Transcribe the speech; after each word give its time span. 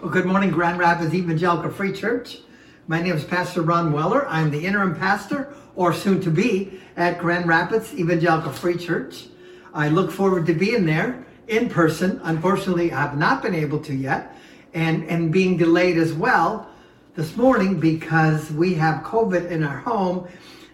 Well, 0.00 0.10
good 0.10 0.24
morning, 0.24 0.50
Grand 0.50 0.78
Rapids 0.78 1.12
Evangelical 1.12 1.70
Free 1.70 1.92
Church. 1.92 2.38
My 2.86 3.02
name 3.02 3.14
is 3.14 3.22
Pastor 3.22 3.60
Ron 3.60 3.92
Weller. 3.92 4.26
I'm 4.28 4.50
the 4.50 4.64
interim 4.64 4.96
pastor, 4.96 5.52
or 5.76 5.92
soon 5.92 6.22
to 6.22 6.30
be, 6.30 6.80
at 6.96 7.18
Grand 7.18 7.46
Rapids 7.46 7.92
Evangelical 7.92 8.50
Free 8.50 8.78
Church. 8.78 9.26
I 9.74 9.90
look 9.90 10.10
forward 10.10 10.46
to 10.46 10.54
being 10.54 10.86
there 10.86 11.22
in 11.48 11.68
person. 11.68 12.18
Unfortunately, 12.24 12.90
I 12.90 13.02
have 13.02 13.18
not 13.18 13.42
been 13.42 13.54
able 13.54 13.78
to 13.80 13.94
yet, 13.94 14.34
and, 14.72 15.04
and 15.04 15.30
being 15.30 15.58
delayed 15.58 15.98
as 15.98 16.14
well 16.14 16.70
this 17.14 17.36
morning 17.36 17.78
because 17.78 18.50
we 18.52 18.72
have 18.72 19.04
COVID 19.04 19.50
in 19.50 19.62
our 19.62 19.80
home. 19.80 20.26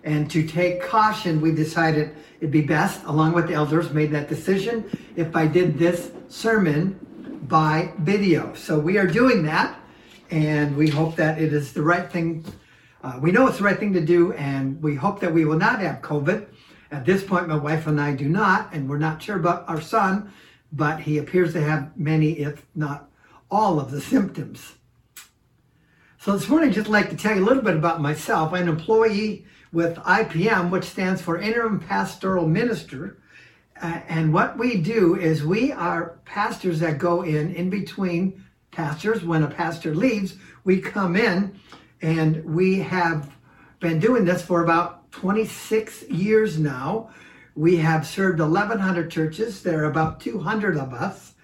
And 0.04 0.30
to 0.30 0.46
take 0.46 0.84
caution, 0.84 1.40
we 1.40 1.50
decided 1.50 2.14
it'd 2.38 2.52
be 2.52 2.62
best, 2.62 3.02
along 3.06 3.32
with 3.32 3.48
the 3.48 3.54
elders, 3.54 3.90
made 3.90 4.12
that 4.12 4.29
decision 4.29 4.88
if 5.16 5.34
I 5.34 5.48
did 5.48 5.80
this 5.80 6.12
sermon 6.29 7.00
by 7.48 7.92
video. 7.98 8.54
So 8.54 8.79
we 8.79 8.98
are 8.98 9.06
doing 9.06 9.42
that, 9.44 9.79
and 10.30 10.76
we 10.76 10.89
hope 10.89 11.16
that 11.16 11.40
it 11.40 11.52
is 11.52 11.72
the 11.72 11.82
right 11.82 12.11
thing. 12.11 12.44
Uh, 13.02 13.18
we 13.21 13.30
know 13.30 13.46
it's 13.46 13.58
the 13.58 13.64
right 13.64 13.79
thing 13.79 13.93
to 13.93 14.00
do, 14.00 14.32
and 14.32 14.82
we 14.82 14.94
hope 14.94 15.21
that 15.21 15.32
we 15.32 15.44
will 15.44 15.58
not 15.58 15.80
have 15.80 16.00
COVID. 16.02 16.46
At 16.90 17.04
this 17.04 17.22
point, 17.22 17.48
my 17.48 17.57
wife 17.57 17.86
and 17.86 18.00
I 18.00 18.14
do 18.14 18.29
not, 18.29 18.72
and 18.72 18.88
we're 18.88 18.98
not 18.98 19.22
sure 19.22 19.36
about 19.36 19.68
our 19.68 19.80
son, 19.80 20.32
but 20.72 21.00
he 21.00 21.18
appears 21.18 21.52
to 21.52 21.61
have 21.61 21.96
many, 21.96 22.38
if 22.38 22.64
not 22.74 23.11
all, 23.50 23.79
of 23.79 23.90
the 23.90 24.00
symptoms. 24.00 24.72
So 26.18 26.32
this 26.32 26.49
morning, 26.49 26.71
I'd 26.71 26.74
just 26.74 26.88
like 26.88 27.10
to 27.10 27.16
tell 27.16 27.36
you 27.36 27.44
a 27.44 27.46
little 27.46 27.63
bit 27.63 27.76
about 27.76 28.00
myself. 28.00 28.52
I'm 28.52 28.63
an 28.63 28.68
employee 28.68 29.46
with 29.72 29.96
IPM, 29.99 30.71
which 30.71 30.85
stands 30.85 31.22
for 31.22 31.38
Interim 31.38 31.79
Pastoral 31.79 32.48
Minister. 32.48 33.19
And 33.83 34.33
what 34.33 34.58
we 34.58 34.78
do 34.80 35.16
is 35.16 35.44
we 35.44 35.72
are 35.72 36.19
pastors 36.25 36.80
that 36.80 36.98
go 36.98 37.22
in 37.22 37.55
in 37.55 37.69
between 37.70 38.44
pastors. 38.70 39.22
When 39.25 39.42
a 39.42 39.48
pastor 39.48 39.94
leaves, 39.94 40.36
we 40.64 40.80
come 40.80 41.16
in 41.16 41.58
and 42.02 42.44
we 42.44 42.78
have 42.80 43.34
been 43.80 43.98
doing 43.98 44.24
this 44.24 44.42
for 44.42 44.62
about 44.62 45.10
26 45.12 46.04
years 46.04 46.58
now. 46.58 47.10
We 47.54 47.77
have 47.77 48.06
served 48.06 48.41
1,100 48.41 49.10
churches. 49.10 49.62
There 49.62 49.82
are 49.82 49.91
about 49.91 50.20
200 50.20 50.77
of 50.77 50.92
us. 50.92 51.34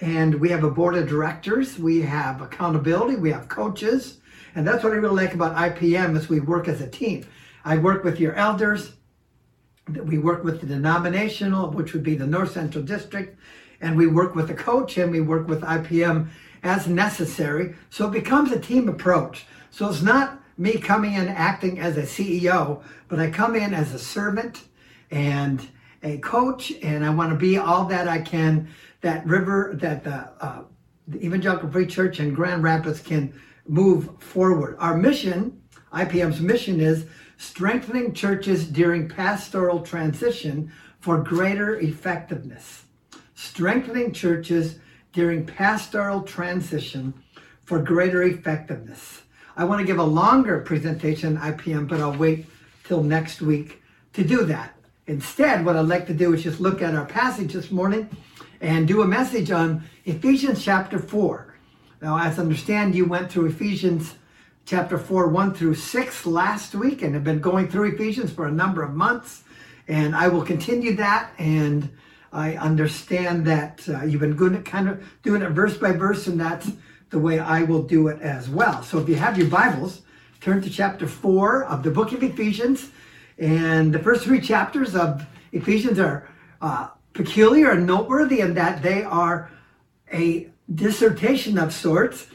And 0.00 0.36
we 0.36 0.48
have 0.50 0.64
a 0.64 0.70
board 0.70 0.96
of 0.96 1.08
directors. 1.08 1.78
We 1.78 2.02
have 2.02 2.40
accountability. 2.40 3.16
We 3.16 3.30
have 3.30 3.48
coaches. 3.48 4.18
And 4.54 4.66
that's 4.66 4.82
what 4.82 4.92
I 4.92 4.96
really 4.96 5.24
like 5.24 5.34
about 5.34 5.56
IPM 5.56 6.16
is 6.16 6.28
we 6.28 6.40
work 6.40 6.68
as 6.68 6.80
a 6.80 6.88
team. 6.88 7.24
I 7.64 7.78
work 7.78 8.02
with 8.02 8.18
your 8.18 8.34
elders 8.34 8.92
we 9.88 10.18
work 10.18 10.44
with 10.44 10.60
the 10.60 10.66
denominational, 10.66 11.70
which 11.70 11.92
would 11.92 12.02
be 12.02 12.14
the 12.14 12.26
North 12.26 12.52
Central 12.52 12.84
District, 12.84 13.36
and 13.80 13.96
we 13.96 14.06
work 14.06 14.34
with 14.34 14.48
the 14.48 14.54
coach 14.54 14.96
and 14.96 15.10
we 15.10 15.20
work 15.20 15.48
with 15.48 15.60
IPM 15.62 16.28
as 16.62 16.86
necessary. 16.86 17.74
So 17.90 18.06
it 18.06 18.12
becomes 18.12 18.52
a 18.52 18.60
team 18.60 18.88
approach. 18.88 19.46
So 19.70 19.88
it's 19.88 20.02
not 20.02 20.40
me 20.56 20.78
coming 20.78 21.14
in 21.14 21.28
acting 21.28 21.80
as 21.80 21.96
a 21.96 22.02
CEO, 22.02 22.82
but 23.08 23.18
I 23.18 23.30
come 23.30 23.56
in 23.56 23.74
as 23.74 23.92
a 23.92 23.98
servant 23.98 24.62
and 25.10 25.66
a 26.02 26.18
coach, 26.18 26.72
and 26.82 27.04
I 27.04 27.10
want 27.10 27.30
to 27.30 27.36
be 27.36 27.58
all 27.58 27.84
that 27.86 28.08
I 28.08 28.20
can. 28.20 28.68
That 29.02 29.26
river, 29.26 29.72
that 29.80 30.04
the, 30.04 30.30
uh, 30.40 30.62
the 31.08 31.24
Evangelical 31.24 31.70
Free 31.70 31.86
Church 31.86 32.20
in 32.20 32.34
Grand 32.34 32.62
Rapids 32.62 33.00
can 33.00 33.34
move 33.66 34.10
forward. 34.20 34.76
Our 34.78 34.96
mission, 34.96 35.60
IPM's 35.92 36.40
mission, 36.40 36.80
is 36.80 37.06
strengthening 37.42 38.14
churches 38.14 38.68
during 38.68 39.08
pastoral 39.08 39.80
transition 39.80 40.70
for 41.00 41.18
greater 41.18 41.74
effectiveness. 41.80 42.84
Strengthening 43.34 44.12
churches 44.12 44.78
during 45.12 45.44
pastoral 45.44 46.22
transition 46.22 47.12
for 47.64 47.80
greater 47.80 48.22
effectiveness. 48.22 49.22
I 49.56 49.64
want 49.64 49.80
to 49.80 49.86
give 49.86 49.98
a 49.98 50.04
longer 50.04 50.60
presentation 50.60 51.36
IPM, 51.36 51.88
but 51.88 52.00
I'll 52.00 52.16
wait 52.16 52.46
till 52.84 53.02
next 53.02 53.42
week 53.42 53.82
to 54.12 54.22
do 54.22 54.44
that. 54.44 54.76
Instead, 55.08 55.64
what 55.64 55.76
I'd 55.76 55.86
like 55.86 56.06
to 56.06 56.14
do 56.14 56.32
is 56.34 56.44
just 56.44 56.60
look 56.60 56.80
at 56.80 56.94
our 56.94 57.06
passage 57.06 57.54
this 57.54 57.72
morning 57.72 58.08
and 58.60 58.86
do 58.86 59.02
a 59.02 59.06
message 59.06 59.50
on 59.50 59.82
Ephesians 60.04 60.64
chapter 60.64 61.00
4. 61.00 61.56
Now, 62.00 62.18
as 62.18 62.38
I 62.38 62.42
understand, 62.42 62.94
you 62.94 63.04
went 63.04 63.32
through 63.32 63.46
Ephesians 63.46 64.14
chapter 64.64 64.98
4, 64.98 65.28
1 65.28 65.54
through 65.54 65.74
6 65.74 66.26
last 66.26 66.74
week 66.74 67.02
and 67.02 67.14
have 67.14 67.24
been 67.24 67.40
going 67.40 67.68
through 67.68 67.92
Ephesians 67.92 68.32
for 68.32 68.46
a 68.46 68.52
number 68.52 68.82
of 68.82 68.94
months. 68.94 69.42
And 69.88 70.14
I 70.14 70.28
will 70.28 70.42
continue 70.42 70.94
that. 70.96 71.32
And 71.38 71.90
I 72.32 72.56
understand 72.56 73.46
that 73.46 73.86
uh, 73.88 74.04
you've 74.04 74.20
been 74.20 74.36
good 74.36 74.54
at 74.54 74.64
kind 74.64 74.88
of 74.88 75.04
doing 75.22 75.42
it 75.42 75.50
verse 75.50 75.76
by 75.76 75.92
verse, 75.92 76.26
and 76.28 76.40
that's 76.40 76.70
the 77.10 77.18
way 77.18 77.38
I 77.38 77.62
will 77.64 77.82
do 77.82 78.08
it 78.08 78.22
as 78.22 78.48
well. 78.48 78.82
So 78.82 78.98
if 78.98 79.08
you 79.08 79.16
have 79.16 79.36
your 79.36 79.48
Bibles, 79.48 80.02
turn 80.40 80.62
to 80.62 80.70
chapter 80.70 81.06
4 81.06 81.64
of 81.64 81.82
the 81.82 81.90
book 81.90 82.12
of 82.12 82.22
Ephesians. 82.22 82.90
And 83.38 83.92
the 83.92 83.98
first 83.98 84.24
three 84.24 84.40
chapters 84.40 84.94
of 84.94 85.26
Ephesians 85.52 85.98
are 85.98 86.28
uh, 86.60 86.88
peculiar 87.12 87.72
and 87.72 87.86
noteworthy 87.86 88.40
in 88.40 88.54
that 88.54 88.82
they 88.82 89.02
are 89.02 89.50
a 90.12 90.48
dissertation 90.74 91.58
of 91.58 91.72
sorts. 91.72 92.28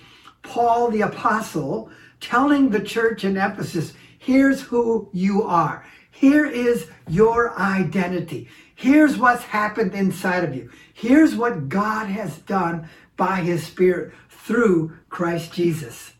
Paul 0.44 0.91
the 0.91 1.01
Apostle 1.01 1.89
telling 2.19 2.69
the 2.69 2.81
church 2.81 3.23
in 3.23 3.38
Ephesus, 3.38 3.94
here's 4.17 4.61
who 4.61 5.09
you 5.13 5.44
are. 5.44 5.85
Here 6.11 6.45
is 6.45 6.89
your 7.07 7.57
identity. 7.59 8.50
Here's 8.73 9.17
what's 9.17 9.44
happened 9.44 9.94
inside 9.94 10.44
of 10.44 10.56
you. 10.56 10.72
Here's 10.94 11.35
what 11.35 11.69
God 11.69 12.07
has 12.07 12.38
done 12.39 12.89
by 13.17 13.41
his 13.41 13.66
Spirit 13.66 14.13
through 14.29 14.97
Christ 15.09 15.53
Jesus. 15.53 16.13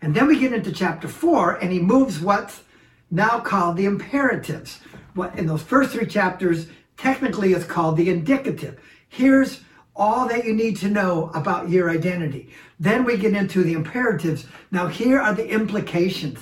And 0.00 0.14
then 0.14 0.26
we 0.26 0.38
get 0.38 0.52
into 0.52 0.70
chapter 0.70 1.08
four, 1.08 1.54
and 1.54 1.72
he 1.72 1.80
moves 1.80 2.20
what's 2.20 2.62
now 3.10 3.40
called 3.40 3.76
the 3.76 3.86
imperatives. 3.86 4.80
What 5.14 5.36
in 5.38 5.46
those 5.46 5.62
first 5.62 5.92
three 5.92 6.06
chapters 6.06 6.68
technically 6.96 7.54
is 7.54 7.64
called 7.64 7.96
the 7.96 8.10
indicative. 8.10 8.80
Here's 9.08 9.63
all 9.96 10.26
that 10.28 10.44
you 10.44 10.54
need 10.54 10.76
to 10.78 10.88
know 10.88 11.30
about 11.34 11.68
your 11.68 11.90
identity. 11.90 12.50
Then 12.80 13.04
we 13.04 13.16
get 13.16 13.34
into 13.34 13.62
the 13.62 13.74
imperatives. 13.74 14.46
Now, 14.70 14.88
here 14.88 15.20
are 15.20 15.34
the 15.34 15.48
implications. 15.48 16.40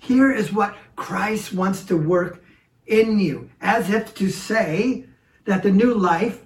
Here 0.00 0.32
is 0.32 0.52
what 0.52 0.76
Christ 0.96 1.52
wants 1.52 1.84
to 1.84 1.96
work 1.96 2.42
in 2.86 3.18
you, 3.18 3.50
as 3.60 3.90
if 3.90 4.14
to 4.14 4.30
say 4.30 5.04
that 5.44 5.62
the 5.62 5.70
new 5.70 5.94
life 5.94 6.44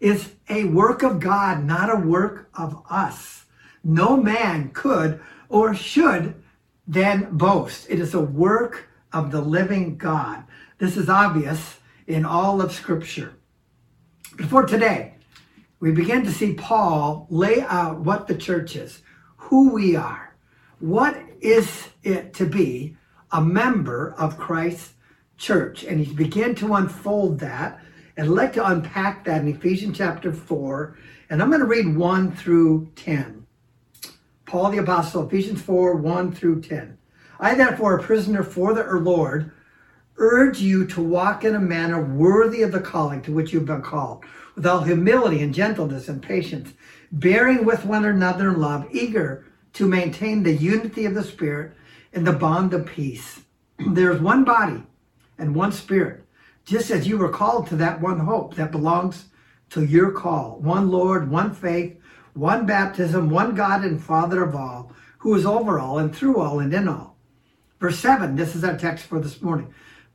is 0.00 0.32
a 0.48 0.64
work 0.64 1.02
of 1.02 1.20
God, 1.20 1.64
not 1.64 1.90
a 1.90 1.98
work 1.98 2.48
of 2.54 2.82
us. 2.90 3.44
No 3.82 4.16
man 4.16 4.70
could 4.70 5.20
or 5.48 5.74
should 5.74 6.34
then 6.86 7.36
boast. 7.36 7.86
It 7.88 7.98
is 7.98 8.14
a 8.14 8.20
work 8.20 8.88
of 9.12 9.30
the 9.30 9.40
living 9.40 9.96
God. 9.96 10.44
This 10.78 10.96
is 10.96 11.08
obvious 11.08 11.78
in 12.06 12.24
all 12.24 12.60
of 12.60 12.72
Scripture. 12.72 13.34
Before 14.36 14.64
today, 14.64 15.15
we 15.80 15.92
begin 15.92 16.24
to 16.24 16.32
see 16.32 16.54
Paul 16.54 17.26
lay 17.30 17.60
out 17.62 18.00
what 18.00 18.26
the 18.26 18.34
church 18.34 18.76
is, 18.76 19.02
who 19.36 19.72
we 19.72 19.96
are, 19.96 20.36
what 20.78 21.16
is 21.40 21.88
it 22.02 22.34
to 22.34 22.46
be 22.46 22.96
a 23.32 23.40
member 23.40 24.14
of 24.18 24.38
Christ's 24.38 24.94
church. 25.36 25.84
And 25.84 26.00
he 26.00 26.12
began 26.12 26.54
to 26.56 26.74
unfold 26.74 27.40
that. 27.40 27.80
And 28.16 28.28
I'd 28.28 28.32
like 28.32 28.52
to 28.54 28.66
unpack 28.66 29.24
that 29.24 29.42
in 29.42 29.48
Ephesians 29.48 29.98
chapter 29.98 30.32
4. 30.32 30.96
And 31.28 31.42
I'm 31.42 31.50
going 31.50 31.60
to 31.60 31.66
read 31.66 31.96
1 31.96 32.32
through 32.32 32.90
10. 32.96 33.46
Paul 34.46 34.70
the 34.70 34.78
Apostle, 34.78 35.26
Ephesians 35.26 35.60
4 35.60 35.96
1 35.96 36.32
through 36.32 36.62
10. 36.62 36.96
I, 37.38 37.54
therefore, 37.54 37.96
a 37.96 38.02
prisoner 38.02 38.42
for 38.42 38.72
the 38.72 38.84
Lord, 38.84 39.52
urge 40.18 40.60
you 40.60 40.86
to 40.86 41.02
walk 41.02 41.44
in 41.44 41.54
a 41.54 41.60
manner 41.60 42.02
worthy 42.02 42.62
of 42.62 42.72
the 42.72 42.80
calling 42.80 43.22
to 43.22 43.32
which 43.32 43.52
you've 43.52 43.66
been 43.66 43.82
called 43.82 44.24
with 44.54 44.66
all 44.66 44.82
humility 44.82 45.42
and 45.42 45.54
gentleness 45.54 46.08
and 46.08 46.22
patience, 46.22 46.72
bearing 47.12 47.64
with 47.64 47.84
one 47.84 48.04
another 48.04 48.50
in 48.50 48.60
love, 48.60 48.86
eager 48.90 49.44
to 49.74 49.86
maintain 49.86 50.42
the 50.42 50.54
unity 50.54 51.04
of 51.04 51.14
the 51.14 51.22
Spirit 51.22 51.72
in 52.12 52.24
the 52.24 52.32
bond 52.32 52.72
of 52.72 52.86
peace. 52.86 53.40
there 53.90 54.10
is 54.10 54.20
one 54.20 54.44
body 54.44 54.82
and 55.38 55.54
one 55.54 55.72
Spirit, 55.72 56.24
just 56.64 56.90
as 56.90 57.06
you 57.06 57.18
were 57.18 57.28
called 57.28 57.66
to 57.66 57.76
that 57.76 58.00
one 58.00 58.20
hope 58.20 58.54
that 58.54 58.72
belongs 58.72 59.26
to 59.68 59.84
your 59.84 60.10
call 60.12 60.58
one 60.60 60.90
Lord, 60.90 61.30
one 61.30 61.52
faith, 61.52 61.96
one 62.32 62.66
baptism, 62.66 63.28
one 63.28 63.54
God 63.54 63.84
and 63.84 64.02
Father 64.02 64.42
of 64.42 64.54
all, 64.54 64.92
who 65.18 65.34
is 65.34 65.44
over 65.44 65.78
all 65.78 65.98
and 65.98 66.14
through 66.14 66.40
all 66.40 66.60
and 66.60 66.72
in 66.72 66.88
all. 66.88 67.16
Verse 67.80 67.98
7, 67.98 68.36
this 68.36 68.54
is 68.54 68.64
our 68.64 68.78
text 68.78 69.04
for 69.04 69.20
this 69.20 69.42
morning. 69.42 69.72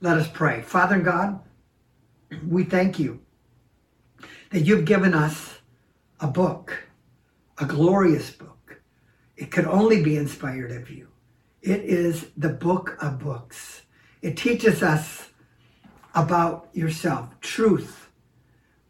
Let 0.00 0.16
us 0.16 0.28
pray. 0.28 0.62
Father 0.62 1.00
God, 1.00 1.40
we 2.46 2.62
thank 2.62 3.00
you 3.00 3.20
that 4.50 4.60
you've 4.60 4.84
given 4.84 5.12
us 5.12 5.58
a 6.20 6.28
book, 6.28 6.84
a 7.58 7.64
glorious 7.64 8.30
book. 8.30 8.80
It 9.36 9.50
could 9.50 9.66
only 9.66 10.02
be 10.02 10.16
inspired 10.16 10.70
of 10.70 10.88
you. 10.88 11.08
It 11.62 11.80
is 11.80 12.26
the 12.36 12.48
book 12.48 12.96
of 13.00 13.18
books. 13.18 13.82
It 14.22 14.36
teaches 14.36 14.82
us 14.84 15.30
about 16.14 16.68
yourself, 16.72 17.28
truth, 17.40 18.08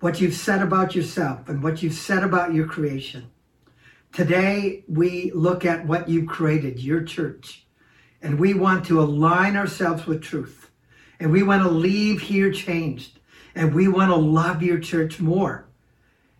what 0.00 0.20
you've 0.20 0.34
said 0.34 0.60
about 0.60 0.94
yourself 0.94 1.48
and 1.48 1.62
what 1.62 1.82
you've 1.82 1.94
said 1.94 2.22
about 2.22 2.52
your 2.52 2.66
creation. 2.66 3.30
Today, 4.12 4.84
we 4.88 5.32
look 5.34 5.64
at 5.64 5.86
what 5.86 6.08
you 6.08 6.26
created, 6.26 6.80
your 6.80 7.02
church, 7.02 7.66
and 8.20 8.38
we 8.38 8.52
want 8.52 8.84
to 8.86 9.00
align 9.00 9.56
ourselves 9.56 10.06
with 10.06 10.22
truth. 10.22 10.67
And 11.20 11.32
we 11.32 11.42
want 11.42 11.62
to 11.62 11.68
leave 11.68 12.20
here 12.20 12.52
changed. 12.52 13.18
And 13.54 13.74
we 13.74 13.88
want 13.88 14.10
to 14.10 14.16
love 14.16 14.62
your 14.62 14.78
church 14.78 15.20
more. 15.20 15.68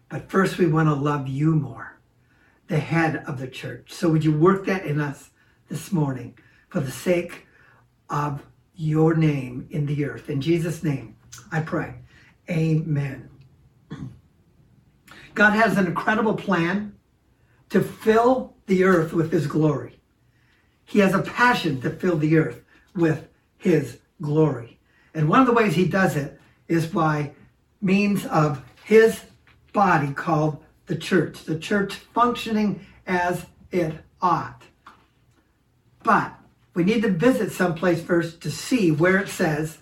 But 0.09 0.31
first, 0.31 0.59
we 0.59 0.67
want 0.67 0.89
to 0.89 0.95
love 0.95 1.29
you 1.29 1.55
more, 1.55 1.99
the 2.69 2.79
head 2.79 3.25
of 3.27 3.39
the 3.39 3.49
church. 3.49 3.93
So, 3.93 4.09
would 4.09 4.25
you 4.25 4.37
work 4.37 4.67
that 4.67 4.87
in 4.87 5.01
us 5.01 5.31
this 5.69 5.93
morning 5.93 6.39
for 6.69 6.81
the 6.81 6.91
sake 6.91 7.47
of 8.09 8.43
your 8.75 9.15
name 9.15 9.67
in 9.71 9.85
the 9.85 10.05
earth? 10.07 10.31
In 10.31 10.41
Jesus' 10.41 10.83
name, 10.83 11.17
I 11.53 11.61
pray. 11.61 11.97
Amen. 12.49 13.29
God 15.35 15.53
has 15.53 15.77
an 15.77 15.87
incredible 15.87 16.35
plan 16.35 16.95
to 17.69 17.83
fill 17.83 18.55
the 18.67 18.85
earth 18.85 19.13
with 19.13 19.31
his 19.31 19.47
glory. 19.47 20.01
He 20.85 21.01
has 21.01 21.15
a 21.15 21.23
passion 21.23 21.81
to 21.83 21.91
fill 21.91 22.17
the 22.17 22.39
earth 22.39 22.63
with 22.95 23.29
his 23.59 23.99
glory. 24.21 24.79
And 25.15 25.29
one 25.29 25.41
of 25.41 25.47
the 25.47 25.53
ways 25.53 25.75
he 25.75 25.87
does 25.87 26.17
it 26.17 26.41
is 26.69 26.87
by 26.87 27.33
means 27.81 28.27
of 28.27 28.63
his 28.85 29.21
body 29.73 30.13
called 30.13 30.63
the 30.87 30.97
church, 30.97 31.45
the 31.45 31.59
church 31.59 31.95
functioning 31.95 32.85
as 33.07 33.47
it 33.71 33.95
ought. 34.21 34.63
But 36.03 36.35
we 36.75 36.85
need 36.85 37.03
to 37.03 37.11
visit 37.11 37.53
someplace 37.53 38.03
first 38.03 38.41
to 38.43 38.51
see 38.51 38.91
where 38.91 39.19
it 39.19 39.29
says 39.29 39.79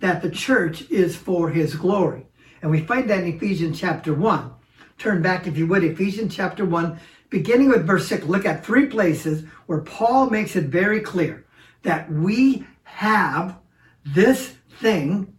that 0.00 0.22
the 0.22 0.30
church 0.30 0.90
is 0.90 1.16
for 1.16 1.50
his 1.50 1.74
glory. 1.74 2.26
And 2.60 2.70
we 2.70 2.80
find 2.80 3.08
that 3.10 3.20
in 3.20 3.34
Ephesians 3.34 3.78
chapter 3.78 4.14
1. 4.14 4.50
Turn 4.98 5.22
back, 5.22 5.46
if 5.46 5.56
you 5.56 5.66
would, 5.66 5.84
Ephesians 5.84 6.34
chapter 6.34 6.64
1, 6.64 6.98
beginning 7.30 7.68
with 7.68 7.86
verse 7.86 8.06
6. 8.08 8.26
Look 8.26 8.46
at 8.46 8.64
three 8.64 8.86
places 8.86 9.44
where 9.66 9.80
Paul 9.80 10.30
makes 10.30 10.54
it 10.56 10.64
very 10.64 11.00
clear 11.00 11.44
that 11.82 12.10
we 12.10 12.64
have 12.84 13.56
this 14.04 14.54
thing 14.80 15.36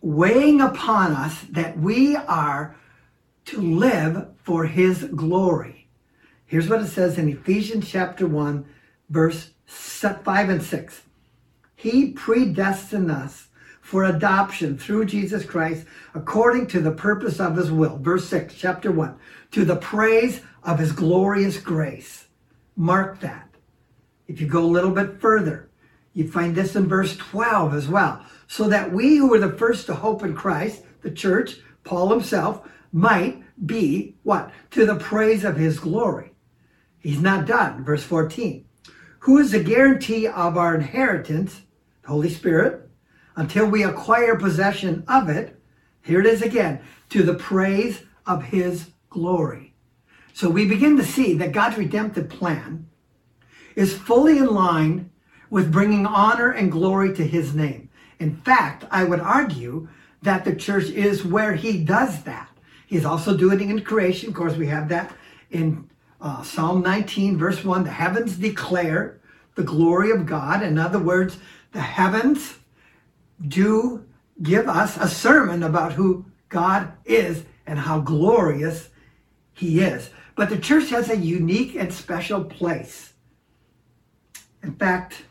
weighing 0.00 0.60
upon 0.60 1.12
us 1.12 1.40
that 1.50 1.78
we 1.78 2.16
are 2.16 2.76
to 3.44 3.60
live 3.60 4.28
for 4.42 4.66
his 4.66 5.04
glory. 5.04 5.88
Here's 6.46 6.68
what 6.68 6.82
it 6.82 6.88
says 6.88 7.18
in 7.18 7.28
Ephesians 7.28 7.88
chapter 7.88 8.26
1, 8.26 8.64
verse 9.08 9.50
5 9.66 10.48
and 10.48 10.62
6. 10.62 11.02
He 11.74 12.12
predestined 12.12 13.10
us 13.10 13.48
for 13.80 14.04
adoption 14.04 14.78
through 14.78 15.06
Jesus 15.06 15.44
Christ 15.44 15.86
according 16.14 16.68
to 16.68 16.80
the 16.80 16.92
purpose 16.92 17.40
of 17.40 17.56
his 17.56 17.72
will. 17.72 17.98
Verse 17.98 18.28
6, 18.28 18.54
chapter 18.54 18.92
1. 18.92 19.16
To 19.52 19.64
the 19.64 19.76
praise 19.76 20.40
of 20.62 20.78
his 20.78 20.92
glorious 20.92 21.58
grace. 21.58 22.26
Mark 22.76 23.20
that. 23.20 23.48
If 24.28 24.40
you 24.40 24.46
go 24.46 24.64
a 24.64 24.66
little 24.66 24.92
bit 24.92 25.20
further, 25.20 25.68
you 26.14 26.30
find 26.30 26.54
this 26.54 26.76
in 26.76 26.88
verse 26.88 27.16
12 27.16 27.74
as 27.74 27.88
well. 27.88 28.24
So 28.46 28.68
that 28.68 28.92
we 28.92 29.16
who 29.16 29.28
were 29.28 29.38
the 29.38 29.56
first 29.56 29.86
to 29.86 29.94
hope 29.94 30.22
in 30.22 30.34
Christ, 30.34 30.82
the 31.02 31.10
church, 31.10 31.56
Paul 31.84 32.10
himself, 32.10 32.68
might 32.92 33.42
be 33.66 34.16
what? 34.22 34.50
To 34.72 34.84
the 34.84 34.96
praise 34.96 35.44
of 35.44 35.56
his 35.56 35.80
glory. 35.80 36.32
He's 36.98 37.20
not 37.20 37.46
done. 37.46 37.84
Verse 37.84 38.04
14. 38.04 38.64
Who 39.20 39.38
is 39.38 39.52
the 39.52 39.62
guarantee 39.62 40.26
of 40.26 40.56
our 40.56 40.74
inheritance, 40.74 41.62
the 42.02 42.08
Holy 42.08 42.28
Spirit, 42.28 42.90
until 43.36 43.66
we 43.66 43.82
acquire 43.82 44.36
possession 44.36 45.04
of 45.08 45.28
it. 45.28 45.58
Here 46.02 46.20
it 46.20 46.26
is 46.26 46.42
again, 46.42 46.80
to 47.10 47.22
the 47.22 47.34
praise 47.34 48.02
of 48.26 48.44
his 48.44 48.90
glory. 49.10 49.74
So 50.32 50.48
we 50.48 50.66
begin 50.66 50.96
to 50.96 51.04
see 51.04 51.34
that 51.34 51.52
God's 51.52 51.78
redemptive 51.78 52.28
plan 52.28 52.88
is 53.76 53.96
fully 53.96 54.38
in 54.38 54.46
line 54.46 55.10
with 55.52 55.70
bringing 55.70 56.06
honor 56.06 56.50
and 56.50 56.72
glory 56.72 57.12
to 57.12 57.26
his 57.26 57.54
name. 57.54 57.90
In 58.18 58.34
fact, 58.34 58.86
I 58.90 59.04
would 59.04 59.20
argue 59.20 59.86
that 60.22 60.46
the 60.46 60.56
church 60.56 60.84
is 60.84 61.26
where 61.26 61.54
he 61.54 61.84
does 61.84 62.22
that. 62.22 62.48
He's 62.86 63.04
also 63.04 63.36
doing 63.36 63.60
it 63.60 63.70
in 63.70 63.82
creation. 63.82 64.30
Of 64.30 64.34
course, 64.34 64.56
we 64.56 64.66
have 64.68 64.88
that 64.88 65.14
in 65.50 65.90
uh, 66.22 66.42
Psalm 66.42 66.80
19, 66.80 67.36
verse 67.36 67.62
1. 67.62 67.84
The 67.84 67.90
heavens 67.90 68.36
declare 68.36 69.20
the 69.54 69.62
glory 69.62 70.10
of 70.10 70.24
God. 70.24 70.62
In 70.62 70.78
other 70.78 70.98
words, 70.98 71.36
the 71.72 71.82
heavens 71.82 72.54
do 73.46 74.06
give 74.42 74.66
us 74.66 74.96
a 74.96 75.06
sermon 75.06 75.64
about 75.64 75.92
who 75.92 76.24
God 76.48 76.94
is 77.04 77.44
and 77.66 77.78
how 77.78 78.00
glorious 78.00 78.88
he 79.52 79.80
is. 79.80 80.08
But 80.34 80.48
the 80.48 80.58
church 80.58 80.88
has 80.88 81.10
a 81.10 81.16
unique 81.18 81.74
and 81.74 81.92
special 81.92 82.42
place. 82.42 83.12
In 84.62 84.72
fact, 84.76 85.24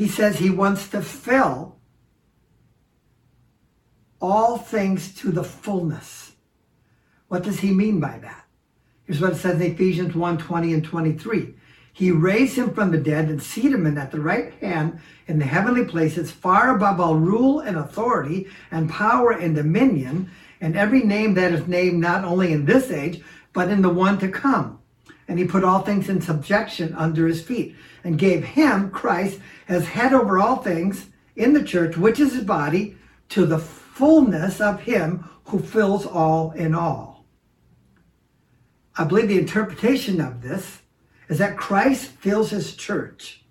he 0.00 0.08
says 0.08 0.38
he 0.38 0.48
wants 0.48 0.88
to 0.88 1.02
fill 1.02 1.76
all 4.18 4.56
things 4.56 5.14
to 5.14 5.30
the 5.30 5.44
fullness. 5.44 6.32
What 7.28 7.42
does 7.42 7.60
he 7.60 7.70
mean 7.70 8.00
by 8.00 8.18
that? 8.20 8.46
Here's 9.04 9.20
what 9.20 9.32
it 9.32 9.36
says 9.36 9.60
in 9.60 9.72
Ephesians 9.72 10.14
1 10.14 10.38
20 10.38 10.72
and 10.72 10.82
23. 10.82 11.54
He 11.92 12.10
raised 12.12 12.56
him 12.56 12.72
from 12.72 12.90
the 12.90 12.96
dead 12.96 13.28
and 13.28 13.42
seated 13.42 13.74
him 13.74 13.98
at 13.98 14.10
the 14.10 14.22
right 14.22 14.54
hand 14.54 15.00
in 15.26 15.38
the 15.38 15.44
heavenly 15.44 15.84
places, 15.84 16.30
far 16.30 16.74
above 16.74 16.98
all 16.98 17.16
rule 17.16 17.60
and 17.60 17.76
authority 17.76 18.48
and 18.70 18.88
power 18.88 19.32
and 19.32 19.54
dominion, 19.54 20.30
and 20.62 20.78
every 20.78 21.02
name 21.02 21.34
that 21.34 21.52
is 21.52 21.68
named 21.68 22.00
not 22.00 22.24
only 22.24 22.54
in 22.54 22.64
this 22.64 22.90
age, 22.90 23.22
but 23.52 23.68
in 23.68 23.82
the 23.82 23.90
one 23.90 24.18
to 24.20 24.30
come. 24.30 24.79
And 25.30 25.38
he 25.38 25.44
put 25.44 25.62
all 25.62 25.82
things 25.82 26.08
in 26.08 26.20
subjection 26.20 26.92
under 26.96 27.28
his 27.28 27.40
feet, 27.40 27.76
and 28.02 28.18
gave 28.18 28.42
him, 28.42 28.90
Christ, 28.90 29.38
as 29.68 29.86
head 29.86 30.12
over 30.12 30.40
all 30.40 30.56
things 30.56 31.06
in 31.36 31.52
the 31.52 31.62
church, 31.62 31.96
which 31.96 32.18
is 32.18 32.34
his 32.34 32.42
body, 32.42 32.96
to 33.28 33.46
the 33.46 33.60
fullness 33.60 34.60
of 34.60 34.80
him 34.80 35.30
who 35.44 35.60
fills 35.60 36.04
all 36.04 36.50
in 36.50 36.74
all. 36.74 37.26
I 38.96 39.04
believe 39.04 39.28
the 39.28 39.38
interpretation 39.38 40.20
of 40.20 40.42
this 40.42 40.80
is 41.28 41.38
that 41.38 41.56
Christ 41.56 42.06
fills 42.06 42.50
his 42.50 42.74
church. 42.74 43.44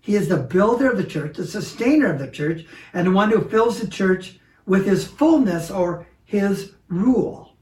He 0.00 0.16
is 0.16 0.28
the 0.28 0.38
builder 0.38 0.90
of 0.90 0.96
the 0.96 1.04
church, 1.04 1.36
the 1.36 1.46
sustainer 1.46 2.10
of 2.10 2.18
the 2.18 2.30
church, 2.30 2.64
and 2.94 3.06
the 3.06 3.12
one 3.12 3.30
who 3.30 3.46
fills 3.46 3.78
the 3.78 3.88
church 3.88 4.40
with 4.64 4.86
his 4.86 5.06
fullness 5.06 5.70
or 5.70 6.06
his 6.24 6.72
rule. 6.88 7.56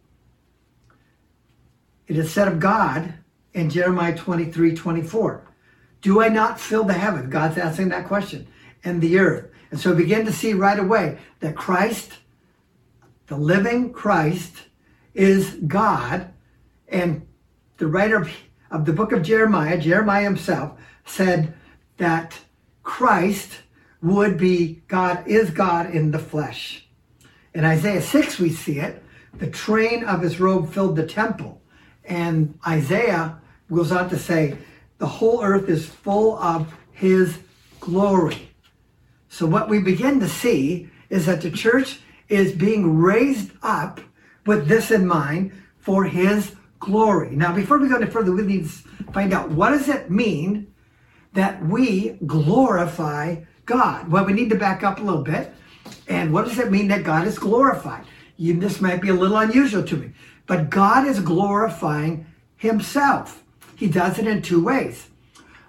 It 2.07 2.17
is 2.17 2.33
said 2.33 2.47
of 2.47 2.61
God 2.61 3.15
in 3.59 3.69
Jeremiah 3.69 4.17
23 4.17 4.75
24, 4.75 5.43
Do 6.01 6.23
I 6.23 6.29
not 6.29 6.61
fill 6.61 6.85
the 6.85 6.93
heaven? 6.93 7.29
God's 7.29 7.59
asking 7.59 7.89
that 7.89 8.07
question, 8.07 8.47
and 8.85 9.01
the 9.01 9.19
earth. 9.19 9.51
And 9.71 9.81
so 9.81 9.95
begin 9.95 10.25
to 10.27 10.33
see 10.33 10.55
right 10.55 10.79
away 10.79 11.19
that 11.41 11.57
Christ, 11.57 12.13
the 13.27 13.37
living 13.37 13.93
Christ, 13.93 14.55
is 15.13 15.55
God, 15.67 16.33
and 16.89 17.27
the 17.79 17.89
writer 17.89 18.29
of 18.71 18.85
the 18.85 18.93
book 18.93 19.11
of 19.13 19.23
Jeremiah, 19.23 19.77
Jeremiah 19.77 20.25
himself, 20.25 20.79
said 21.05 21.53
that 21.97 22.39
Christ 22.85 23.51
would 24.01 24.39
be 24.39 24.83
God, 24.87 25.27
is 25.27 25.51
God 25.51 25.91
in 25.91 26.13
the 26.13 26.19
flesh. 26.21 26.87
In 27.55 27.65
Isaiah 27.65 28.03
6, 28.03 28.39
we 28.39 28.51
see 28.51 28.79
it. 28.79 29.03
The 29.35 29.51
train 29.51 30.05
of 30.05 30.23
his 30.23 30.39
robe 30.39 30.73
filled 30.73 30.95
the 30.95 31.07
temple. 31.07 31.61
And 32.05 32.59
Isaiah 32.67 33.41
goes 33.77 33.93
on 33.93 34.09
to 34.11 34.19
say, 34.19 34.57
the 34.99 35.07
whole 35.07 35.43
earth 35.43 35.69
is 35.69 35.87
full 35.87 36.39
of 36.39 36.73
his 36.93 37.39
glory. 37.81 38.51
So, 39.29 39.47
what 39.47 39.69
we 39.69 39.79
begin 39.79 40.21
to 40.21 40.29
see 40.29 40.89
is 41.11 41.27
that 41.27 41.43
the 41.43 41.51
church 41.51 42.01
is 42.29 42.53
being 42.53 42.99
raised 42.99 43.53
up 43.63 44.01
with 44.47 44.67
this 44.67 44.91
in 44.91 45.07
mind 45.07 45.53
for 45.79 46.05
his 46.05 46.55
glory. 46.81 47.37
Now, 47.37 47.55
before 47.55 47.79
we 47.79 47.89
go 47.89 47.97
any 47.97 48.07
further, 48.07 48.33
we 48.33 48.43
need 48.43 48.65
to 48.65 49.13
find 49.13 49.33
out 49.33 49.51
what 49.51 49.71
does 49.71 49.89
it 49.89 50.11
mean 50.11 50.73
that 51.35 51.65
we 51.65 52.19
glorify 52.27 53.37
God? 53.67 54.09
Well, 54.11 54.25
we 54.25 54.33
need 54.33 54.51
to 54.51 54.57
back 54.57 54.83
up 54.83 54.99
a 54.99 55.03
little 55.03 55.23
bit. 55.23 55.53
And 56.09 56.33
what 56.33 56.47
does 56.47 56.59
it 56.59 56.71
mean 56.71 56.89
that 56.89 57.05
God 57.05 57.27
is 57.27 57.39
glorified? 57.39 58.05
You, 58.37 58.55
this 58.59 58.81
might 58.81 59.01
be 59.01 59.09
a 59.09 59.15
little 59.15 59.37
unusual 59.37 59.83
to 59.85 59.97
me, 59.97 60.13
but 60.47 60.71
God 60.71 61.07
is 61.07 61.21
glorifying 61.21 62.27
himself. 62.57 63.43
He 63.79 63.87
does 63.87 64.19
it 64.19 64.27
in 64.27 64.43
two 64.43 64.63
ways 64.63 65.09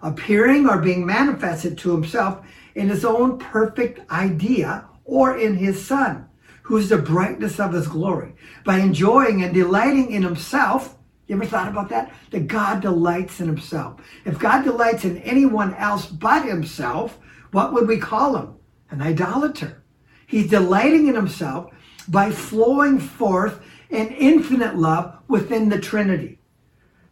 appearing 0.02 0.68
or 0.68 0.82
being 0.82 1.06
manifested 1.06 1.78
to 1.78 1.92
himself 1.92 2.44
in 2.74 2.90
his 2.90 3.06
own 3.06 3.38
perfect 3.38 4.00
idea 4.10 4.86
or 5.04 5.38
in 5.38 5.56
his 5.56 5.86
Son, 5.86 6.28
who 6.64 6.78
is 6.78 6.90
the 6.90 6.98
brightness 6.98 7.60
of 7.60 7.74
his 7.74 7.88
glory. 7.88 8.34
By 8.64 8.80
enjoying 8.80 9.44
and 9.44 9.54
delighting 9.54 10.12
in 10.12 10.24
himself, 10.24 10.98
you 11.28 11.36
ever 11.36 11.46
thought 11.46 11.68
about 11.68 11.90
that? 11.90 12.12
That 12.32 12.48
God 12.48 12.82
delights 12.82 13.40
in 13.40 13.48
himself. 13.48 14.02
If 14.26 14.40
God 14.40 14.64
delights 14.64 15.06
in 15.06 15.18
anyone 15.20 15.76
else 15.76 16.08
but 16.08 16.46
himself, 16.46 17.20
what 17.52 17.74
would 17.74 17.88
we 17.88 17.98
call 17.98 18.36
him? 18.38 18.56
An 18.90 19.02
idolater. 19.02 19.84
He's 20.26 20.50
delighting 20.50 21.08
in 21.08 21.16
himself 21.16 21.72
by 22.08 22.32
flowing 22.32 23.00
forth 23.00 23.62
an 23.92 24.08
infinite 24.08 24.78
love 24.78 25.20
within 25.28 25.70
the 25.70 25.80
Trinity. 25.80 26.39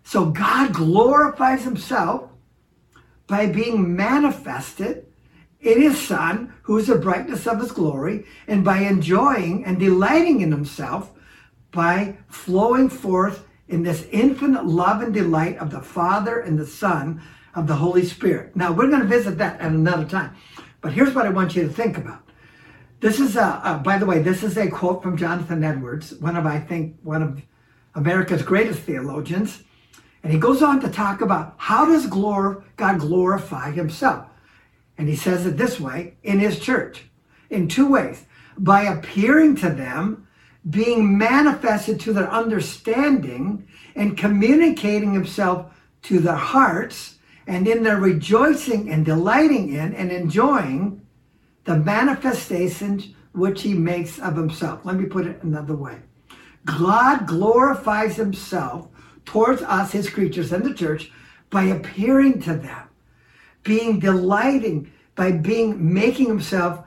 So 0.07 0.27
God 0.27 0.71
glorifies 0.71 1.65
himself 1.65 2.29
by 3.27 3.45
being 3.47 3.93
manifested 3.93 5.05
in 5.59 5.81
his 5.81 5.99
Son, 5.99 6.53
who 6.61 6.77
is 6.77 6.87
the 6.87 6.95
brightness 6.95 7.45
of 7.45 7.59
his 7.59 7.73
glory, 7.73 8.25
and 8.47 8.63
by 8.63 8.77
enjoying 8.77 9.65
and 9.65 9.77
delighting 9.77 10.39
in 10.39 10.49
himself 10.49 11.11
by 11.71 12.15
flowing 12.29 12.87
forth 12.87 13.45
in 13.67 13.83
this 13.83 14.07
infinite 14.13 14.65
love 14.65 15.01
and 15.01 15.13
delight 15.13 15.57
of 15.57 15.71
the 15.71 15.81
Father 15.81 16.39
and 16.39 16.57
the 16.57 16.65
Son 16.65 17.21
of 17.53 17.67
the 17.67 17.75
Holy 17.75 18.05
Spirit. 18.05 18.55
Now, 18.55 18.71
we're 18.71 18.87
going 18.87 19.01
to 19.01 19.07
visit 19.07 19.37
that 19.39 19.59
at 19.59 19.73
another 19.73 20.05
time. 20.05 20.37
But 20.79 20.93
here's 20.93 21.13
what 21.13 21.25
I 21.25 21.31
want 21.31 21.53
you 21.53 21.63
to 21.63 21.69
think 21.69 21.97
about. 21.97 22.23
This 23.01 23.19
is 23.19 23.35
a, 23.35 23.81
by 23.83 23.97
the 23.97 24.05
way, 24.05 24.21
this 24.21 24.41
is 24.41 24.57
a 24.57 24.69
quote 24.69 25.03
from 25.03 25.17
Jonathan 25.17 25.65
Edwards, 25.65 26.13
one 26.13 26.37
of, 26.37 26.45
I 26.45 26.61
think, 26.61 26.95
one 27.03 27.21
of 27.21 27.41
America's 27.93 28.41
greatest 28.41 28.79
theologians. 28.83 29.63
And 30.23 30.33
he 30.33 30.39
goes 30.39 30.61
on 30.61 30.79
to 30.81 30.89
talk 30.89 31.21
about 31.21 31.55
how 31.57 31.85
does 31.85 32.07
glor- 32.07 32.63
God 32.75 32.99
glorify 32.99 33.71
himself? 33.71 34.27
And 34.97 35.07
he 35.07 35.15
says 35.15 35.45
it 35.45 35.57
this 35.57 35.79
way 35.79 36.15
in 36.23 36.39
his 36.39 36.59
church 36.59 37.03
in 37.49 37.67
two 37.67 37.87
ways 37.87 38.25
by 38.57 38.83
appearing 38.83 39.55
to 39.57 39.69
them, 39.69 40.27
being 40.69 41.17
manifested 41.17 41.99
to 42.01 42.13
their 42.13 42.29
understanding, 42.29 43.67
and 43.95 44.17
communicating 44.17 45.13
himself 45.13 45.71
to 46.03 46.19
their 46.19 46.35
hearts, 46.35 47.15
and 47.45 47.67
in 47.67 47.83
their 47.83 47.97
rejoicing 47.97 48.91
and 48.91 49.05
delighting 49.05 49.73
in 49.73 49.93
and 49.93 50.11
enjoying 50.11 51.01
the 51.63 51.77
manifestations 51.77 53.09
which 53.33 53.61
he 53.61 53.73
makes 53.73 54.19
of 54.19 54.35
himself. 54.35 54.83
Let 54.83 54.97
me 54.97 55.05
put 55.05 55.27
it 55.27 55.41
another 55.43 55.75
way 55.75 55.99
God 56.65 57.27
glorifies 57.27 58.15
himself 58.15 58.89
towards 59.27 59.61
us, 59.61 59.91
his 59.91 60.09
creatures, 60.09 60.51
and 60.51 60.65
the 60.65 60.73
church 60.73 61.11
by 61.51 61.63
appearing 61.63 62.41
to 62.41 62.55
them, 62.55 62.87
being 63.63 63.99
delighting, 63.99 64.91
by 65.15 65.31
being 65.31 65.93
making 65.93 66.27
himself 66.27 66.83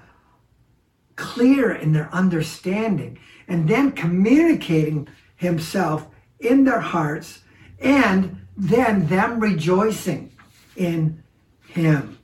clear 1.17 1.71
in 1.73 1.93
their 1.93 2.13
understanding, 2.13 3.19
and 3.47 3.69
then 3.69 3.93
communicating 3.93 5.07
himself 5.37 6.07
in 6.41 6.65
their 6.65 6.81
hearts, 6.81 7.43
and 7.79 8.41
then 8.57 9.07
them 9.07 9.39
rejoicing 9.39 10.33
in 10.77 11.23
him. 11.69 12.19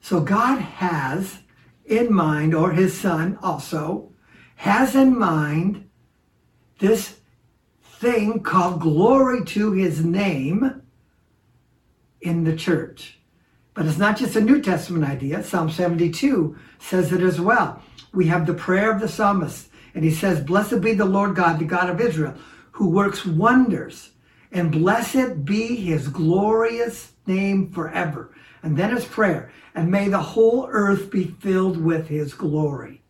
So 0.00 0.20
God 0.20 0.58
has 0.58 1.38
in 1.86 2.12
mind, 2.12 2.54
or 2.54 2.72
his 2.72 2.98
son 2.98 3.38
also, 3.40 4.12
has 4.56 4.96
in 4.96 5.16
mind 5.16 5.88
this 6.80 7.20
thing 7.98 8.42
called 8.42 8.80
glory 8.80 9.44
to 9.44 9.72
his 9.72 10.04
name 10.04 10.82
in 12.20 12.44
the 12.44 12.56
church. 12.56 13.18
But 13.74 13.86
it's 13.86 13.98
not 13.98 14.16
just 14.16 14.36
a 14.36 14.40
New 14.40 14.62
Testament 14.62 15.04
idea. 15.04 15.42
Psalm 15.42 15.70
72 15.70 16.56
says 16.78 17.12
it 17.12 17.20
as 17.20 17.40
well. 17.40 17.82
We 18.12 18.26
have 18.28 18.46
the 18.46 18.54
prayer 18.54 18.92
of 18.92 19.00
the 19.00 19.08
psalmist, 19.08 19.68
and 19.94 20.04
he 20.04 20.12
says, 20.12 20.40
Blessed 20.40 20.80
be 20.80 20.94
the 20.94 21.04
Lord 21.04 21.34
God, 21.34 21.58
the 21.58 21.64
God 21.64 21.90
of 21.90 22.00
Israel, 22.00 22.34
who 22.72 22.88
works 22.88 23.26
wonders, 23.26 24.10
and 24.52 24.70
blessed 24.70 25.44
be 25.44 25.76
his 25.76 26.08
glorious 26.08 27.12
name 27.26 27.72
forever. 27.72 28.32
And 28.62 28.76
then 28.76 28.94
his 28.94 29.04
prayer, 29.04 29.52
and 29.74 29.90
may 29.90 30.08
the 30.08 30.18
whole 30.18 30.68
earth 30.70 31.10
be 31.10 31.24
filled 31.24 31.76
with 31.76 32.08
his 32.08 32.32
glory. 32.32 33.02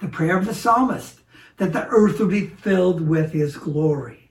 The 0.00 0.08
prayer 0.08 0.36
of 0.36 0.46
the 0.46 0.54
psalmist, 0.54 1.20
that 1.58 1.72
the 1.72 1.86
earth 1.88 2.18
will 2.18 2.28
be 2.28 2.46
filled 2.46 3.06
with 3.06 3.32
his 3.32 3.56
glory. 3.56 4.30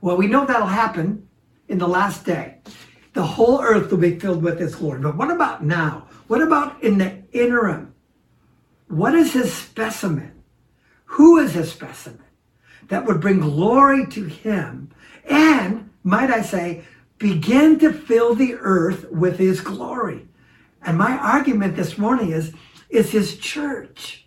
Well, 0.00 0.16
we 0.16 0.26
know 0.26 0.46
that'll 0.46 0.66
happen 0.66 1.28
in 1.68 1.78
the 1.78 1.88
last 1.88 2.24
day. 2.24 2.58
The 3.14 3.24
whole 3.24 3.60
earth 3.60 3.90
will 3.90 3.98
be 3.98 4.18
filled 4.18 4.42
with 4.42 4.60
his 4.60 4.74
glory. 4.74 5.00
But 5.00 5.16
what 5.16 5.30
about 5.30 5.64
now? 5.64 6.06
What 6.28 6.42
about 6.42 6.82
in 6.82 6.98
the 6.98 7.22
interim? 7.32 7.94
What 8.88 9.14
is 9.14 9.32
his 9.32 9.52
specimen? 9.52 10.42
Who 11.06 11.38
is 11.38 11.54
his 11.54 11.72
specimen 11.72 12.22
that 12.88 13.06
would 13.06 13.20
bring 13.20 13.40
glory 13.40 14.06
to 14.08 14.24
him 14.24 14.90
and, 15.24 15.90
might 16.04 16.30
I 16.30 16.42
say, 16.42 16.84
begin 17.18 17.78
to 17.78 17.92
fill 17.92 18.34
the 18.34 18.54
earth 18.54 19.10
with 19.10 19.38
his 19.38 19.60
glory? 19.60 20.28
And 20.82 20.98
my 20.98 21.16
argument 21.16 21.74
this 21.74 21.96
morning 21.96 22.32
is, 22.32 22.52
is 22.90 23.10
his 23.10 23.38
church. 23.38 24.25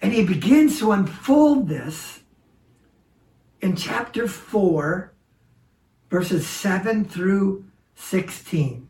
And 0.00 0.12
he 0.12 0.24
begins 0.24 0.78
to 0.78 0.92
unfold 0.92 1.68
this 1.68 2.20
in 3.60 3.74
chapter 3.74 4.28
4, 4.28 5.12
verses 6.10 6.46
7 6.46 7.04
through 7.04 7.64
16. 7.96 8.88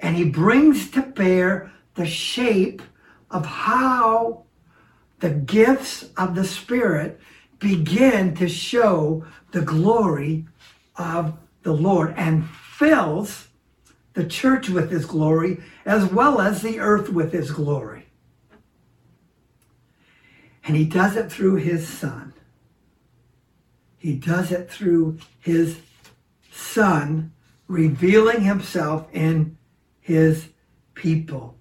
And 0.00 0.16
he 0.16 0.24
brings 0.24 0.90
to 0.92 1.02
bear 1.02 1.72
the 1.94 2.06
shape 2.06 2.82
of 3.30 3.46
how 3.46 4.44
the 5.20 5.30
gifts 5.30 6.10
of 6.16 6.34
the 6.34 6.44
Spirit 6.44 7.20
begin 7.58 8.34
to 8.36 8.48
show 8.48 9.24
the 9.52 9.62
glory 9.62 10.46
of 10.96 11.36
the 11.62 11.72
Lord 11.72 12.14
and 12.16 12.48
fills 12.48 13.48
the 14.14 14.24
church 14.24 14.68
with 14.68 14.90
his 14.90 15.06
glory 15.06 15.60
as 15.84 16.04
well 16.06 16.40
as 16.40 16.62
the 16.62 16.80
earth 16.80 17.08
with 17.08 17.32
his 17.32 17.50
glory. 17.50 18.07
And 20.68 20.76
he 20.76 20.84
does 20.84 21.16
it 21.16 21.32
through 21.32 21.56
his 21.56 21.88
Son. 21.88 22.34
He 23.96 24.14
does 24.14 24.52
it 24.52 24.70
through 24.70 25.18
his 25.40 25.80
son 26.52 27.32
revealing 27.66 28.42
himself 28.42 29.08
in 29.12 29.56
his 30.00 30.48
people. 30.94 31.56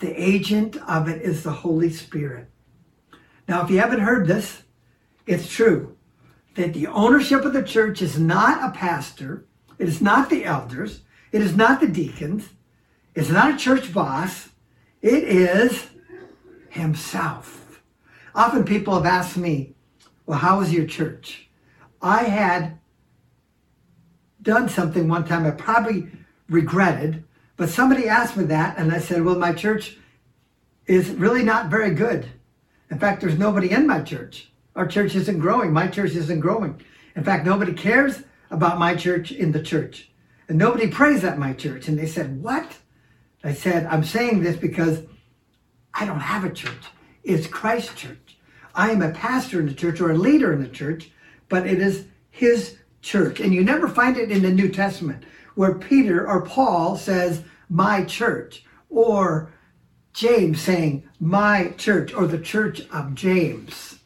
The 0.00 0.12
agent 0.20 0.76
of 0.88 1.08
it 1.08 1.22
is 1.22 1.42
the 1.42 1.52
Holy 1.52 1.90
Spirit. 1.90 2.50
Now, 3.46 3.64
if 3.64 3.70
you 3.70 3.78
haven't 3.78 4.00
heard 4.00 4.26
this, 4.26 4.62
it's 5.26 5.48
true 5.48 5.96
that 6.54 6.74
the 6.74 6.88
ownership 6.88 7.44
of 7.44 7.52
the 7.52 7.62
church 7.62 8.02
is 8.02 8.18
not 8.18 8.68
a 8.68 8.76
pastor, 8.76 9.46
it 9.78 9.88
is 9.88 10.02
not 10.02 10.28
the 10.28 10.44
elders, 10.44 11.02
it 11.30 11.40
is 11.40 11.56
not 11.56 11.80
the 11.80 11.88
deacons, 11.88 12.48
it's 13.14 13.30
not 13.30 13.54
a 13.54 13.56
church 13.56 13.92
boss, 13.92 14.48
it 15.02 15.24
is 15.24 15.86
himself. 16.68 17.57
Often 18.38 18.66
people 18.66 18.94
have 18.94 19.04
asked 19.04 19.36
me, 19.36 19.74
well, 20.24 20.38
how 20.38 20.60
was 20.60 20.72
your 20.72 20.86
church? 20.86 21.48
I 22.00 22.22
had 22.22 22.78
done 24.40 24.68
something 24.68 25.08
one 25.08 25.24
time 25.24 25.44
I 25.44 25.50
probably 25.50 26.06
regretted, 26.48 27.24
but 27.56 27.68
somebody 27.68 28.06
asked 28.08 28.36
me 28.36 28.44
that, 28.44 28.78
and 28.78 28.92
I 28.92 29.00
said, 29.00 29.24
well, 29.24 29.34
my 29.34 29.52
church 29.52 29.96
is 30.86 31.10
really 31.10 31.42
not 31.42 31.68
very 31.68 31.92
good. 31.92 32.28
In 32.92 33.00
fact, 33.00 33.20
there's 33.20 33.36
nobody 33.36 33.72
in 33.72 33.88
my 33.88 34.02
church. 34.02 34.52
Our 34.76 34.86
church 34.86 35.16
isn't 35.16 35.40
growing. 35.40 35.72
My 35.72 35.88
church 35.88 36.12
isn't 36.12 36.38
growing. 36.38 36.80
In 37.16 37.24
fact, 37.24 37.44
nobody 37.44 37.72
cares 37.72 38.22
about 38.52 38.78
my 38.78 38.94
church 38.94 39.32
in 39.32 39.50
the 39.50 39.64
church. 39.64 40.12
And 40.46 40.56
nobody 40.56 40.86
prays 40.86 41.24
at 41.24 41.38
my 41.38 41.54
church. 41.54 41.88
And 41.88 41.98
they 41.98 42.06
said, 42.06 42.40
What? 42.40 42.78
I 43.42 43.52
said, 43.52 43.86
I'm 43.86 44.04
saying 44.04 44.44
this 44.44 44.56
because 44.56 45.02
I 45.92 46.06
don't 46.06 46.20
have 46.20 46.44
a 46.44 46.50
church. 46.50 46.84
It's 47.28 47.46
Christ's 47.46 47.94
church. 47.94 48.27
I 48.78 48.92
am 48.92 49.02
a 49.02 49.10
pastor 49.10 49.58
in 49.58 49.66
the 49.66 49.74
church 49.74 50.00
or 50.00 50.12
a 50.12 50.16
leader 50.16 50.52
in 50.52 50.62
the 50.62 50.68
church, 50.68 51.10
but 51.48 51.66
it 51.66 51.80
is 51.80 52.04
his 52.30 52.78
church. 53.02 53.40
And 53.40 53.52
you 53.52 53.64
never 53.64 53.88
find 53.88 54.16
it 54.16 54.30
in 54.30 54.40
the 54.40 54.52
New 54.52 54.68
Testament 54.68 55.24
where 55.56 55.74
Peter 55.74 56.24
or 56.26 56.42
Paul 56.42 56.96
says, 56.96 57.42
my 57.68 58.04
church, 58.04 58.64
or 58.88 59.52
James 60.12 60.60
saying, 60.60 61.08
my 61.18 61.74
church, 61.76 62.14
or 62.14 62.28
the 62.28 62.38
church 62.38 62.82
of 62.92 63.16
James. 63.16 63.98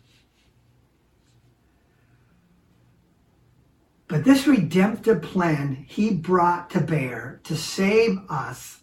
But 4.09 4.25
this 4.25 4.47
redemptive 4.47 5.21
plan 5.21 5.85
he 5.87 6.15
brought 6.15 6.71
to 6.71 6.81
bear 6.81 7.43
to 7.45 7.57
save 7.59 8.19
us 8.31 8.81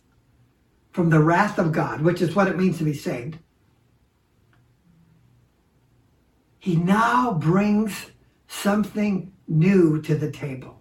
from 0.92 1.10
the 1.10 1.20
wrath 1.20 1.58
of 1.58 1.72
God, 1.72 2.02
which 2.02 2.22
is 2.22 2.36
what 2.36 2.48
it 2.48 2.58
means 2.58 2.78
to 2.78 2.84
be 2.84 2.94
saved, 2.94 3.40
he 6.60 6.76
now 6.76 7.34
brings 7.34 8.12
something 8.48 9.32
new 9.48 10.02
to 10.02 10.16
the 10.16 10.32
table. 10.32 10.80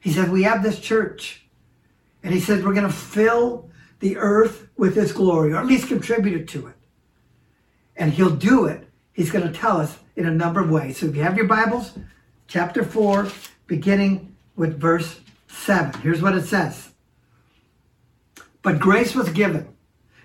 He 0.00 0.12
said, 0.12 0.30
We 0.30 0.42
have 0.44 0.62
this 0.62 0.80
church. 0.80 1.46
And 2.22 2.34
he 2.34 2.40
said, 2.40 2.64
We're 2.64 2.74
going 2.74 2.86
to 2.86 2.92
fill 2.92 3.70
the 4.00 4.16
earth 4.16 4.68
with 4.76 4.96
his 4.96 5.12
glory, 5.12 5.52
or 5.52 5.56
at 5.56 5.66
least 5.66 5.88
contribute 5.88 6.48
to 6.48 6.66
it. 6.68 6.74
And 7.96 8.12
he'll 8.12 8.34
do 8.34 8.64
it. 8.64 8.88
He's 9.12 9.30
going 9.30 9.46
to 9.46 9.52
tell 9.52 9.76
us 9.76 9.98
in 10.16 10.26
a 10.26 10.30
number 10.30 10.60
of 10.60 10.70
ways. 10.70 10.98
So 10.98 11.06
if 11.06 11.16
you 11.16 11.22
have 11.22 11.36
your 11.36 11.46
Bibles, 11.46 11.92
chapter 12.48 12.82
4, 12.82 13.28
beginning 13.66 14.34
with 14.56 14.80
verse 14.80 15.20
7. 15.48 16.00
Here's 16.00 16.22
what 16.22 16.34
it 16.34 16.44
says. 16.44 16.90
But 18.62 18.78
grace 18.78 19.14
was 19.14 19.28
given. 19.30 19.68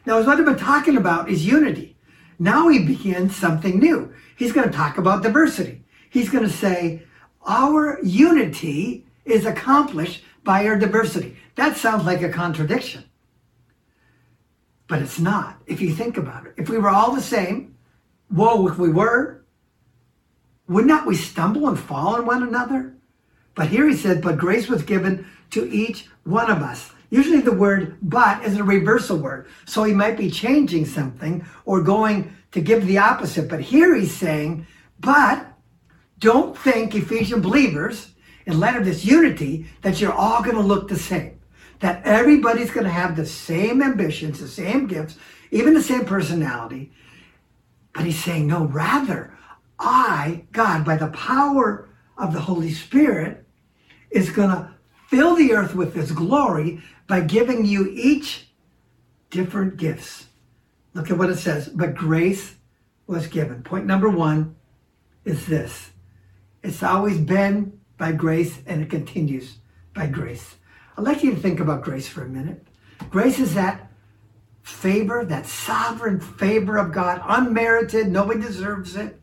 Now, 0.06 0.20
what 0.20 0.40
I've 0.40 0.46
been 0.46 0.58
talking 0.58 0.98
about 0.98 1.30
is 1.30 1.46
unity. 1.46 1.96
Now 2.38 2.68
he 2.68 2.86
begins 2.86 3.36
something 3.36 3.80
new. 3.80 4.14
He's 4.36 4.52
going 4.52 4.70
to 4.70 4.76
talk 4.76 4.98
about 4.98 5.24
diversity. 5.24 5.84
He's 6.10 6.30
going 6.30 6.44
to 6.44 6.54
say, 6.54 7.04
our 7.46 8.00
unity 8.04 9.06
is 9.26 9.46
accomplished 9.46 10.24
by 10.44 10.68
our 10.68 10.78
diversity. 10.78 11.38
That 11.56 11.78
sounds 11.78 12.06
like 12.06 12.22
a 12.22 12.30
contradiction. 12.30 13.06
But 14.88 15.02
it's 15.02 15.20
not, 15.20 15.62
if 15.66 15.82
you 15.82 15.94
think 15.94 16.18
about 16.18 16.46
it. 16.46 16.54
If 16.58 16.70
we 16.70 16.78
were 16.78 16.90
all 16.90 17.16
the 17.16 17.22
same, 17.22 17.76
whoa, 18.30 18.68
if 18.68 18.78
we 18.78 18.90
were, 18.90 19.44
would 20.68 20.86
not 20.86 21.06
we 21.06 21.16
stumble 21.16 21.68
and 21.68 21.80
fall 21.80 22.16
on 22.16 22.26
one 22.26 22.44
another? 22.44 22.94
But 23.56 23.68
here 23.68 23.88
he 23.88 23.96
said, 23.96 24.22
but 24.22 24.38
grace 24.38 24.68
was 24.68 24.84
given 24.84 25.28
to 25.52 25.68
each 25.72 26.08
one 26.24 26.52
of 26.52 26.62
us. 26.62 26.92
Usually 27.10 27.40
the 27.40 27.52
word 27.52 27.98
but 28.02 28.44
is 28.44 28.58
a 28.58 28.64
reversal 28.64 29.18
word. 29.18 29.48
So 29.66 29.84
he 29.84 29.94
might 29.94 30.18
be 30.18 30.30
changing 30.30 30.86
something 30.86 31.46
or 31.66 31.82
going 31.82 32.36
to 32.56 32.62
give 32.62 32.88
the 32.88 32.98
opposite. 32.98 33.50
But 33.50 33.60
here 33.60 33.94
he's 33.94 34.16
saying, 34.16 34.66
but 35.02 35.46
don't 36.20 36.58
think 36.58 36.96
Ephesian 36.96 37.42
believers, 37.42 38.14
in 38.46 38.62
light 38.62 38.78
of 38.78 38.86
this 38.86 39.04
unity, 39.04 39.66
that 39.82 40.00
you're 40.00 40.14
all 40.14 40.42
going 40.42 40.56
to 40.56 40.62
look 40.62 40.88
the 40.88 40.98
same. 40.98 41.42
That 41.82 42.06
everybody's 42.06 42.72
going 42.72 42.86
to 42.86 42.90
have 42.90 43.18
the 43.18 43.26
same 43.26 43.82
ambitions, 43.82 44.40
the 44.40 44.48
same 44.48 44.88
gifts, 44.88 45.18
even 45.52 45.74
the 45.74 45.84
same 45.84 46.06
personality. 46.06 46.94
But 47.94 48.06
he's 48.06 48.24
saying, 48.24 48.48
no, 48.48 48.64
rather, 48.68 49.38
I, 49.78 50.46
God, 50.54 50.86
by 50.86 50.96
the 50.96 51.10
power 51.10 51.90
of 52.18 52.32
the 52.32 52.40
Holy 52.40 52.72
Spirit, 52.72 53.46
is 54.12 54.30
going 54.30 54.52
to 54.52 54.74
fill 55.10 55.36
the 55.36 55.52
earth 55.52 55.76
with 55.76 55.94
his 55.94 56.14
glory 56.14 56.82
by 57.06 57.20
giving 57.20 57.66
you 57.66 57.90
each 57.92 58.48
different 59.30 59.76
gifts. 59.76 60.28
Look 60.96 61.12
at 61.12 61.18
what 61.18 61.30
it 61.30 61.38
says. 61.38 61.68
But 61.68 61.94
grace 61.94 62.56
was 63.06 63.28
given. 63.28 63.62
Point 63.62 63.86
number 63.86 64.10
one 64.10 64.56
is 65.24 65.46
this 65.46 65.92
it's 66.64 66.82
always 66.82 67.20
been 67.20 67.80
by 67.98 68.12
grace 68.12 68.60
and 68.66 68.82
it 68.82 68.90
continues 68.90 69.58
by 69.94 70.08
grace. 70.08 70.56
I'd 70.98 71.04
like 71.04 71.24
you 71.24 71.32
to 71.32 71.40
think 71.40 71.60
about 71.60 71.84
grace 71.84 72.08
for 72.08 72.24
a 72.24 72.30
minute. 72.30 72.66
Grace 73.10 73.40
is 73.40 73.54
that 73.54 73.92
favor, 74.64 75.24
that 75.26 75.46
sovereign 75.46 76.20
favor 76.20 76.78
of 76.78 76.92
God, 76.92 77.22
unmerited, 77.28 78.08
nobody 78.08 78.42
deserves 78.42 78.96
it. 78.96 79.20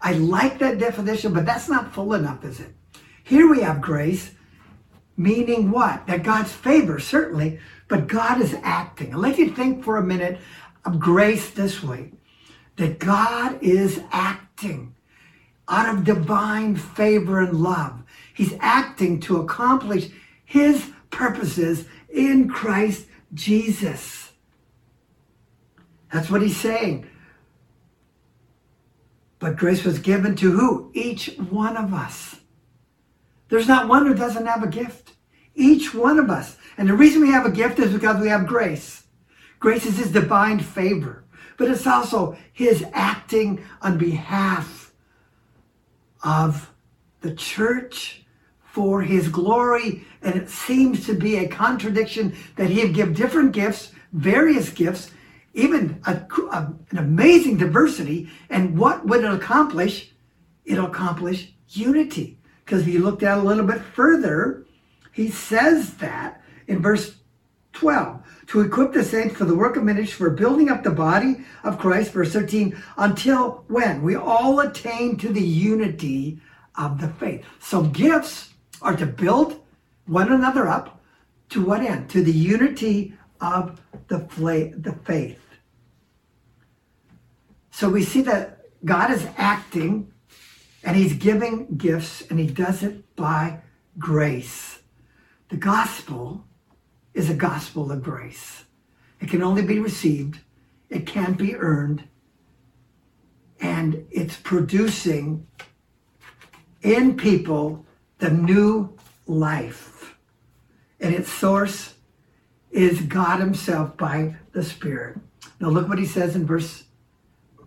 I 0.00 0.12
like 0.12 0.58
that 0.60 0.78
definition, 0.78 1.34
but 1.34 1.44
that's 1.44 1.68
not 1.68 1.92
full 1.92 2.14
enough, 2.14 2.44
is 2.44 2.60
it? 2.60 2.72
Here 3.24 3.50
we 3.50 3.60
have 3.60 3.80
grace, 3.80 4.30
meaning 5.16 5.70
what? 5.70 6.06
That 6.06 6.22
God's 6.22 6.52
favor, 6.52 7.00
certainly, 7.00 7.58
but 7.88 8.06
God 8.06 8.40
is 8.40 8.56
acting. 8.62 9.12
I'd 9.12 9.20
like 9.20 9.38
you 9.38 9.50
to 9.50 9.54
think 9.54 9.84
for 9.84 9.96
a 9.96 10.02
minute 10.02 10.38
of 10.88 10.98
grace 10.98 11.50
this 11.50 11.82
way 11.82 12.10
that 12.76 12.98
God 12.98 13.62
is 13.62 14.00
acting 14.10 14.94
out 15.68 15.94
of 15.94 16.04
divine 16.04 16.76
favor 16.76 17.40
and 17.40 17.60
love. 17.60 18.02
He's 18.34 18.54
acting 18.60 19.20
to 19.20 19.40
accomplish 19.40 20.08
his 20.44 20.90
purposes 21.10 21.84
in 22.08 22.48
Christ 22.48 23.06
Jesus. 23.34 24.32
That's 26.10 26.30
what 26.30 26.40
he's 26.40 26.56
saying. 26.56 27.06
But 29.40 29.56
grace 29.56 29.84
was 29.84 29.98
given 29.98 30.36
to 30.36 30.52
who? 30.52 30.90
Each 30.94 31.36
one 31.50 31.76
of 31.76 31.92
us. 31.92 32.36
There's 33.50 33.68
not 33.68 33.88
one 33.88 34.06
who 34.06 34.14
doesn't 34.14 34.46
have 34.46 34.62
a 34.62 34.68
gift. 34.68 35.12
Each 35.54 35.92
one 35.92 36.18
of 36.18 36.30
us. 36.30 36.56
And 36.78 36.88
the 36.88 36.94
reason 36.94 37.20
we 37.20 37.30
have 37.30 37.44
a 37.44 37.50
gift 37.50 37.78
is 37.78 37.92
because 37.92 38.20
we 38.20 38.28
have 38.28 38.46
grace. 38.46 39.04
Grace 39.58 39.86
is 39.86 39.98
his 39.98 40.12
divine 40.12 40.60
favor, 40.60 41.24
but 41.56 41.68
it's 41.68 41.86
also 41.86 42.36
his 42.52 42.84
acting 42.92 43.64
on 43.82 43.98
behalf 43.98 44.92
of 46.22 46.72
the 47.20 47.34
church 47.34 48.24
for 48.60 49.02
his 49.02 49.28
glory. 49.28 50.04
And 50.22 50.36
it 50.36 50.48
seems 50.48 51.06
to 51.06 51.14
be 51.14 51.36
a 51.36 51.48
contradiction 51.48 52.36
that 52.56 52.70
he'd 52.70 52.94
give 52.94 53.16
different 53.16 53.52
gifts, 53.52 53.92
various 54.12 54.70
gifts, 54.70 55.10
even 55.54 56.00
a, 56.06 56.12
a, 56.52 56.72
an 56.90 56.98
amazing 56.98 57.56
diversity. 57.56 58.30
And 58.50 58.78
what 58.78 59.06
would 59.06 59.24
it 59.24 59.32
accomplish? 59.32 60.12
It'll 60.64 60.86
accomplish 60.86 61.52
unity. 61.70 62.38
Because 62.64 62.82
if 62.82 62.88
you 62.88 63.00
look 63.00 63.18
down 63.18 63.38
a 63.38 63.44
little 63.44 63.66
bit 63.66 63.80
further, 63.80 64.66
he 65.12 65.30
says 65.30 65.94
that 65.94 66.42
in 66.68 66.80
verse 66.80 67.16
12 67.78 68.22
to 68.48 68.60
equip 68.60 68.92
the 68.92 69.04
saints 69.04 69.36
for 69.36 69.44
the 69.44 69.54
work 69.54 69.76
of 69.76 69.84
ministry 69.84 70.16
for 70.16 70.30
building 70.30 70.68
up 70.68 70.82
the 70.82 70.90
body 70.90 71.44
of 71.62 71.78
Christ, 71.78 72.12
verse 72.12 72.32
13, 72.32 72.76
until 72.96 73.64
when? 73.68 74.02
We 74.02 74.16
all 74.16 74.58
attain 74.60 75.16
to 75.18 75.28
the 75.28 75.40
unity 75.40 76.40
of 76.76 77.00
the 77.00 77.08
faith. 77.08 77.44
So 77.60 77.84
gifts 77.84 78.52
are 78.82 78.96
to 78.96 79.06
build 79.06 79.60
one 80.06 80.32
another 80.32 80.66
up 80.66 81.00
to 81.50 81.64
what 81.64 81.82
end? 81.82 82.10
To 82.10 82.22
the 82.22 82.32
unity 82.32 83.14
of 83.40 83.80
the, 84.08 84.18
the 84.76 84.98
faith. 85.04 85.40
So 87.70 87.88
we 87.88 88.02
see 88.02 88.22
that 88.22 88.62
God 88.84 89.12
is 89.12 89.24
acting 89.36 90.12
and 90.82 90.96
he's 90.96 91.12
giving 91.12 91.76
gifts 91.76 92.22
and 92.28 92.40
he 92.40 92.46
does 92.46 92.82
it 92.82 93.14
by 93.14 93.60
grace. 93.98 94.80
The 95.48 95.56
gospel 95.56 96.47
is 97.18 97.28
a 97.28 97.34
gospel 97.34 97.90
of 97.90 98.00
grace. 98.00 98.64
It 99.20 99.28
can 99.28 99.42
only 99.42 99.62
be 99.62 99.80
received, 99.80 100.38
it 100.88 101.04
can't 101.04 101.36
be 101.36 101.56
earned, 101.56 102.04
and 103.60 104.06
it's 104.12 104.36
producing 104.36 105.44
in 106.80 107.16
people 107.16 107.84
the 108.18 108.30
new 108.30 108.96
life. 109.26 110.16
And 111.00 111.12
its 111.12 111.30
source 111.30 111.94
is 112.70 113.00
God 113.00 113.40
Himself 113.40 113.96
by 113.96 114.36
the 114.52 114.62
Spirit. 114.62 115.18
Now 115.58 115.70
look 115.70 115.88
what 115.88 115.98
he 115.98 116.06
says 116.06 116.36
in 116.36 116.46
verse 116.46 116.84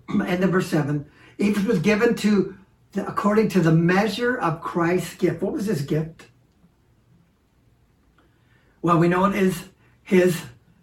end 0.10 0.46
of 0.46 0.52
verse 0.52 0.68
7. 0.68 1.06
Each 1.38 1.58
was 1.60 1.80
given 1.80 2.16
to 2.16 2.56
according 2.96 3.50
to 3.50 3.60
the 3.60 3.72
measure 3.72 4.38
of 4.38 4.62
Christ's 4.62 5.16
gift. 5.16 5.42
What 5.42 5.54
was 5.54 5.66
his 5.66 5.82
gift? 5.82 6.28
Well, 8.82 8.98
we 8.98 9.08
know 9.08 9.26
it 9.26 9.36
is 9.36 9.63
his 10.04 10.41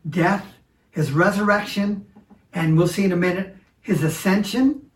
death, 0.08 0.46
his 0.90 1.12
resurrection, 1.12 2.06
and 2.52 2.76
we'll 2.76 2.88
see 2.88 3.04
in 3.04 3.12
a 3.12 3.16
minute 3.16 3.56
his 3.80 4.02
ascension. 4.02 4.90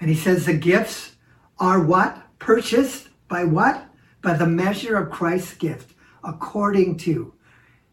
And 0.00 0.10
he 0.10 0.16
says 0.16 0.44
the 0.44 0.54
gifts 0.54 1.16
are 1.58 1.80
what? 1.80 2.22
Purchased 2.38 3.08
by 3.28 3.44
what? 3.44 3.86
By 4.22 4.34
the 4.34 4.46
measure 4.46 4.96
of 4.96 5.10
Christ's 5.10 5.54
gift, 5.54 5.94
according 6.22 6.98
to. 6.98 7.32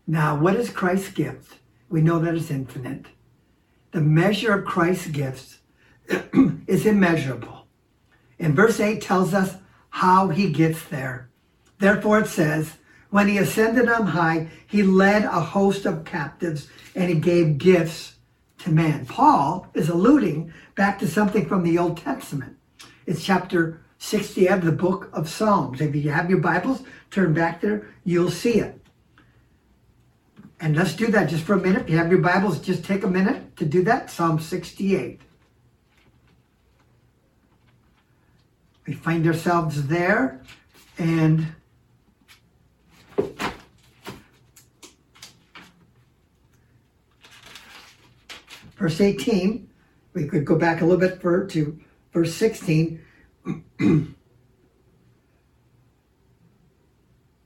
Now, 0.06 0.38
what 0.38 0.56
is 0.56 0.70
Christ's 0.70 1.10
gift? 1.10 1.60
We 1.90 2.02
know 2.02 2.20
that 2.20 2.36
it's 2.36 2.52
infinite. 2.52 3.06
The 3.92 4.02
measure 4.02 4.54
of 4.54 4.66
Christ's 4.66 5.08
gifts 5.08 5.60
is 6.68 6.86
immeasurable. 6.86 7.68
And 8.40 8.56
verse 8.56 8.80
8 8.80 9.02
tells 9.02 9.34
us 9.34 9.56
how 9.92 10.30
he 10.30 10.52
gets 10.52 10.84
there. 10.86 11.30
Therefore, 11.80 12.20
it 12.20 12.28
says, 12.28 12.74
when 13.14 13.28
he 13.28 13.38
ascended 13.38 13.88
on 13.88 14.08
high, 14.08 14.48
he 14.66 14.82
led 14.82 15.24
a 15.24 15.40
host 15.40 15.86
of 15.86 16.04
captives 16.04 16.68
and 16.96 17.12
he 17.12 17.16
gave 17.16 17.60
gifts 17.60 18.16
to 18.58 18.72
man. 18.72 19.06
Paul 19.06 19.68
is 19.76 19.88
alluding 19.88 20.52
back 20.74 20.98
to 20.98 21.08
something 21.08 21.46
from 21.46 21.62
the 21.62 21.78
Old 21.78 21.98
Testament. 21.98 22.58
It's 23.06 23.24
chapter 23.24 23.80
60 24.00 24.50
of 24.50 24.66
the 24.66 24.72
book 24.72 25.12
of 25.14 25.30
Psalms. 25.30 25.80
If 25.80 25.96
you 25.96 26.10
have 26.10 26.28
your 26.28 26.40
Bibles, 26.40 26.82
turn 27.12 27.36
back 27.36 27.62
there, 27.62 27.88
you'll 28.04 28.32
see 28.32 28.56
it. 28.56 28.82
And 30.60 30.76
let's 30.76 30.96
do 30.96 31.06
that 31.12 31.30
just 31.30 31.44
for 31.44 31.54
a 31.54 31.60
minute. 31.60 31.84
If 31.84 31.90
you 31.92 31.98
have 31.98 32.10
your 32.10 32.20
Bibles, 32.20 32.60
just 32.62 32.84
take 32.84 33.04
a 33.04 33.08
minute 33.08 33.56
to 33.58 33.66
do 33.66 33.84
that. 33.84 34.10
Psalm 34.10 34.40
68. 34.40 35.22
We 38.88 38.94
find 38.94 39.28
ourselves 39.28 39.86
there 39.86 40.42
and 40.98 41.54
verse 48.84 49.00
18, 49.00 49.70
we 50.14 50.28
could 50.28 50.44
go 50.44 50.58
back 50.58 50.82
a 50.82 50.86
little 50.86 51.00
bit 51.00 51.22
for, 51.22 51.48
to 51.48 51.80
verse 52.12 52.36
16. 52.36 53.02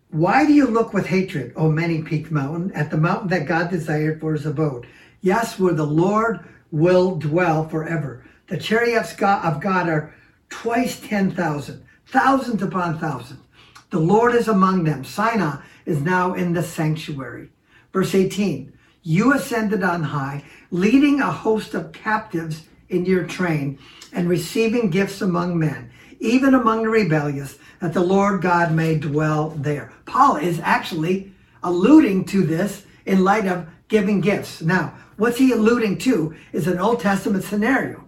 Why 0.10 0.46
do 0.48 0.54
you 0.54 0.66
look 0.66 0.94
with 0.94 1.06
hatred, 1.06 1.54
O 1.56 1.70
many 1.70 2.02
peaked 2.02 2.32
mountain, 2.32 2.72
at 2.72 2.90
the 2.90 2.98
mountain 2.98 3.30
that 3.30 3.46
God 3.46 3.70
desired 3.70 4.20
for 4.20 4.34
his 4.34 4.48
abode? 4.48 4.88
Yes, 5.22 5.60
where 5.60 5.76
the 5.76 5.86
Lord 5.86 6.40
will 6.72 7.16
dwell 7.18 7.70
forever. 7.70 8.26
The 8.48 8.58
chariots 8.58 9.12
of 9.12 9.62
God 9.62 9.90
are 9.90 10.16
twice 10.50 11.00
ten 11.00 11.30
thousand, 11.30 11.86
thousands 12.08 12.64
upon 12.64 12.98
thousands. 12.98 13.42
The 13.90 14.00
Lord 14.00 14.36
is 14.36 14.48
among 14.48 14.84
them. 14.84 15.04
Sinai 15.04 15.62
is 15.86 16.02
now 16.02 16.34
in 16.34 16.54
the 16.54 16.64
sanctuary. 16.64 17.50
Verse 17.94 18.14
18 18.14 18.74
You 19.04 19.34
ascended 19.34 19.84
on 19.84 20.04
high, 20.04 20.44
leading 20.72 21.22
a 21.22 21.32
host 21.32 21.74
of 21.74 21.94
captives 21.94 22.64
in 22.90 23.06
your 23.06 23.26
train, 23.26 23.80
and 24.14 24.30
receiving 24.30 24.90
gifts 24.90 25.22
among 25.22 25.58
men, 25.58 25.90
even 26.20 26.54
among 26.54 26.84
the 26.84 26.90
rebellious, 26.90 27.58
that 27.80 27.94
the 27.94 28.02
Lord 28.02 28.42
God 28.42 28.74
may 28.74 28.98
dwell 28.98 29.50
there. 29.50 29.94
Paul 30.06 30.38
is 30.38 30.60
actually 30.60 31.32
alluding 31.64 32.26
to 32.26 32.44
this 32.44 32.86
in 33.06 33.24
light 33.24 33.46
of 33.46 33.68
giving 33.88 34.22
gifts. 34.22 34.62
Now, 34.62 34.94
what's 35.18 35.38
he 35.38 35.52
alluding 35.52 35.98
to 36.00 36.36
is 36.52 36.68
an 36.68 36.80
Old 36.80 37.00
Testament 37.00 37.44
scenario. 37.44 38.04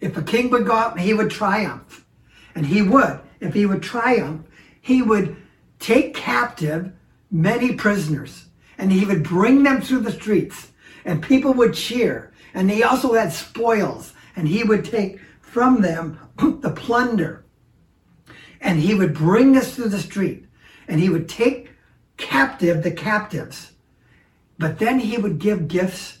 If 0.00 0.16
a 0.16 0.22
king 0.22 0.50
would 0.50 0.66
go 0.66 0.72
out 0.72 0.98
he 0.98 1.14
would 1.14 1.30
triumph, 1.30 2.04
and 2.54 2.66
he 2.66 2.82
would, 2.82 3.20
if 3.40 3.54
he 3.54 3.66
would 3.66 3.82
triumph, 3.82 4.42
he 4.82 5.00
would 5.00 5.36
take 5.78 6.14
captive 6.14 6.92
many 7.30 7.74
prisoners 7.74 8.46
and 8.76 8.92
he 8.92 9.06
would 9.06 9.22
bring 9.22 9.62
them 9.62 9.80
through 9.80 10.00
the 10.00 10.12
streets 10.12 10.72
and 11.04 11.22
people 11.22 11.54
would 11.54 11.72
cheer. 11.72 12.32
And 12.52 12.70
he 12.70 12.82
also 12.82 13.14
had 13.14 13.32
spoils 13.32 14.12
and 14.36 14.46
he 14.46 14.62
would 14.62 14.84
take 14.84 15.18
from 15.40 15.80
them 15.80 16.18
the 16.36 16.72
plunder 16.76 17.44
and 18.60 18.78
he 18.78 18.94
would 18.94 19.14
bring 19.14 19.56
us 19.56 19.74
through 19.74 19.88
the 19.88 19.98
street 19.98 20.46
and 20.88 21.00
he 21.00 21.08
would 21.08 21.28
take 21.28 21.70
captive 22.16 22.82
the 22.82 22.90
captives. 22.90 23.72
But 24.58 24.78
then 24.78 24.98
he 24.98 25.16
would 25.16 25.38
give 25.38 25.68
gifts 25.68 26.18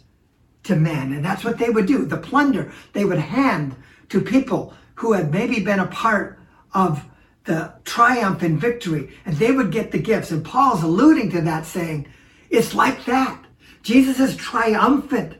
to 0.64 0.76
men. 0.76 1.12
And 1.12 1.24
that's 1.24 1.44
what 1.44 1.58
they 1.58 1.70
would 1.70 1.86
do. 1.86 2.04
The 2.04 2.16
plunder 2.16 2.72
they 2.92 3.04
would 3.04 3.18
hand 3.18 3.76
to 4.08 4.20
people 4.20 4.74
who 4.94 5.12
had 5.12 5.32
maybe 5.32 5.60
been 5.60 5.80
a 5.80 5.86
part 5.86 6.38
of 6.74 7.04
the 7.44 7.74
triumph 7.84 8.42
and 8.42 8.60
victory, 8.60 9.12
and 9.24 9.36
they 9.36 9.52
would 9.52 9.72
get 9.72 9.90
the 9.90 9.98
gifts. 9.98 10.30
And 10.30 10.44
Paul's 10.44 10.82
alluding 10.82 11.30
to 11.30 11.40
that, 11.42 11.66
saying, 11.66 12.06
it's 12.50 12.74
like 12.74 13.04
that. 13.06 13.44
Jesus 13.82 14.20
is 14.20 14.36
triumphant, 14.36 15.36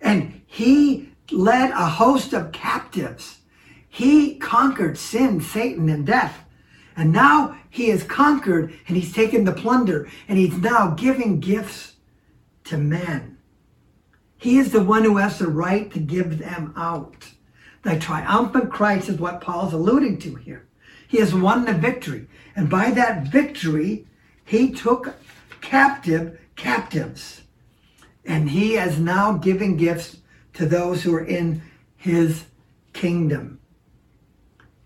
and 0.00 0.40
he 0.46 1.10
led 1.30 1.70
a 1.70 1.86
host 1.86 2.32
of 2.32 2.52
captives. 2.52 3.38
He 3.88 4.36
conquered 4.36 4.98
sin, 4.98 5.40
Satan, 5.40 5.88
and 5.88 6.06
death. 6.06 6.44
And 6.96 7.12
now 7.12 7.56
he 7.70 7.88
has 7.90 8.02
conquered 8.02 8.74
and 8.86 8.96
he's 8.96 9.12
taken 9.12 9.44
the 9.44 9.52
plunder 9.52 10.08
and 10.28 10.38
he's 10.38 10.56
now 10.56 10.90
giving 10.90 11.40
gifts 11.40 11.94
to 12.64 12.76
men. 12.76 13.38
He 14.38 14.58
is 14.58 14.72
the 14.72 14.82
one 14.82 15.04
who 15.04 15.16
has 15.16 15.38
the 15.38 15.48
right 15.48 15.90
to 15.92 15.98
give 15.98 16.38
them 16.38 16.72
out. 16.76 17.28
The 17.82 17.98
triumphant 17.98 18.70
Christ 18.70 19.08
is 19.08 19.18
what 19.18 19.40
Paul's 19.40 19.72
alluding 19.72 20.18
to 20.18 20.34
here. 20.36 20.66
He 21.10 21.18
has 21.18 21.34
won 21.34 21.64
the 21.64 21.74
victory. 21.74 22.28
And 22.54 22.70
by 22.70 22.92
that 22.92 23.24
victory, 23.24 24.06
he 24.44 24.70
took 24.70 25.16
captive 25.60 26.38
captives. 26.54 27.42
And 28.24 28.48
he 28.48 28.76
is 28.76 28.96
now 28.96 29.32
giving 29.32 29.76
gifts 29.76 30.18
to 30.52 30.66
those 30.66 31.02
who 31.02 31.12
are 31.16 31.24
in 31.24 31.62
his 31.96 32.44
kingdom. 32.92 33.58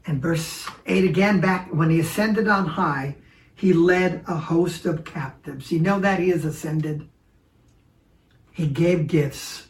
And 0.06 0.22
verse 0.22 0.66
8 0.87 1.04
again, 1.04 1.42
back 1.42 1.68
when 1.74 1.90
he 1.90 2.00
ascended 2.00 2.48
on 2.48 2.68
high, 2.68 3.16
he 3.54 3.74
led 3.74 4.24
a 4.26 4.37
host 4.37 4.87
of 4.87 5.04
captives. 5.04 5.70
You 5.70 5.80
know 5.80 6.00
that 6.00 6.20
he 6.20 6.30
has 6.30 6.46
ascended. 6.46 7.06
He 8.50 8.66
gave 8.66 9.08
gifts. 9.08 9.68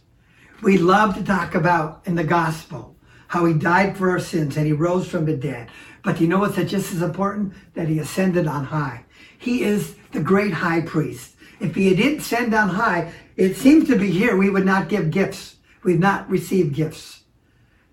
We 0.63 0.79
love 0.79 1.17
to 1.17 1.25
talk 1.25 1.57
about 1.57 2.03
in 2.05 2.15
the 2.15 2.23
gospel 2.23 2.95
how 3.27 3.45
he 3.45 3.55
died 3.55 3.97
for 3.97 4.11
our 4.11 4.21
sins 4.21 4.57
and 4.57 4.67
he 4.67 4.73
rose 4.73 5.09
from 5.09 5.25
the 5.25 5.37
dead. 5.37 5.69
But 6.05 6.21
you 6.21 6.29
know 6.29 6.39
what's 6.39 6.57
just 6.57 6.93
as 6.93 7.03
important? 7.03 7.55
That 7.75 7.89
he 7.89 7.99
ascended 7.99 8.47
on 8.47 8.65
high. 8.65 9.05
He 9.39 9.65
is 9.65 9.97
the 10.13 10.21
great 10.21 10.53
high 10.53 10.83
priest. 10.83 11.35
If 11.61 11.75
he 11.75 11.95
didn't 11.95 12.19
ascend 12.19 12.55
on 12.55 12.69
high, 12.69 13.13
it 13.37 13.57
seems 13.57 13.89
to 13.89 13.99
be 13.99 14.11
here 14.11 14.37
we 14.37 14.51
would 14.51 14.67
not 14.67 14.89
give 14.89 15.11
gifts. 15.11 15.57
We'd 15.83 16.01
not 16.01 16.29
receive 16.29 16.73
gifts. 16.73 17.23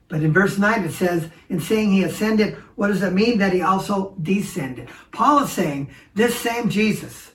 But 0.08 0.24
in 0.24 0.34
verse 0.34 0.58
9 0.58 0.84
it 0.84 0.92
says, 0.92 1.30
in 1.50 1.62
saying 1.62 1.94
he 1.94 2.04
ascended, 2.04 2.56
what 2.76 2.88
does 2.88 3.02
it 3.02 3.14
mean 3.14 3.38
that 3.38 3.54
he 3.54 3.62
also 3.62 4.14
descended? 4.22 4.90
Paul 5.12 5.44
is 5.44 5.52
saying 5.52 5.90
this 6.14 6.38
same 6.38 6.70
Jesus, 6.70 7.32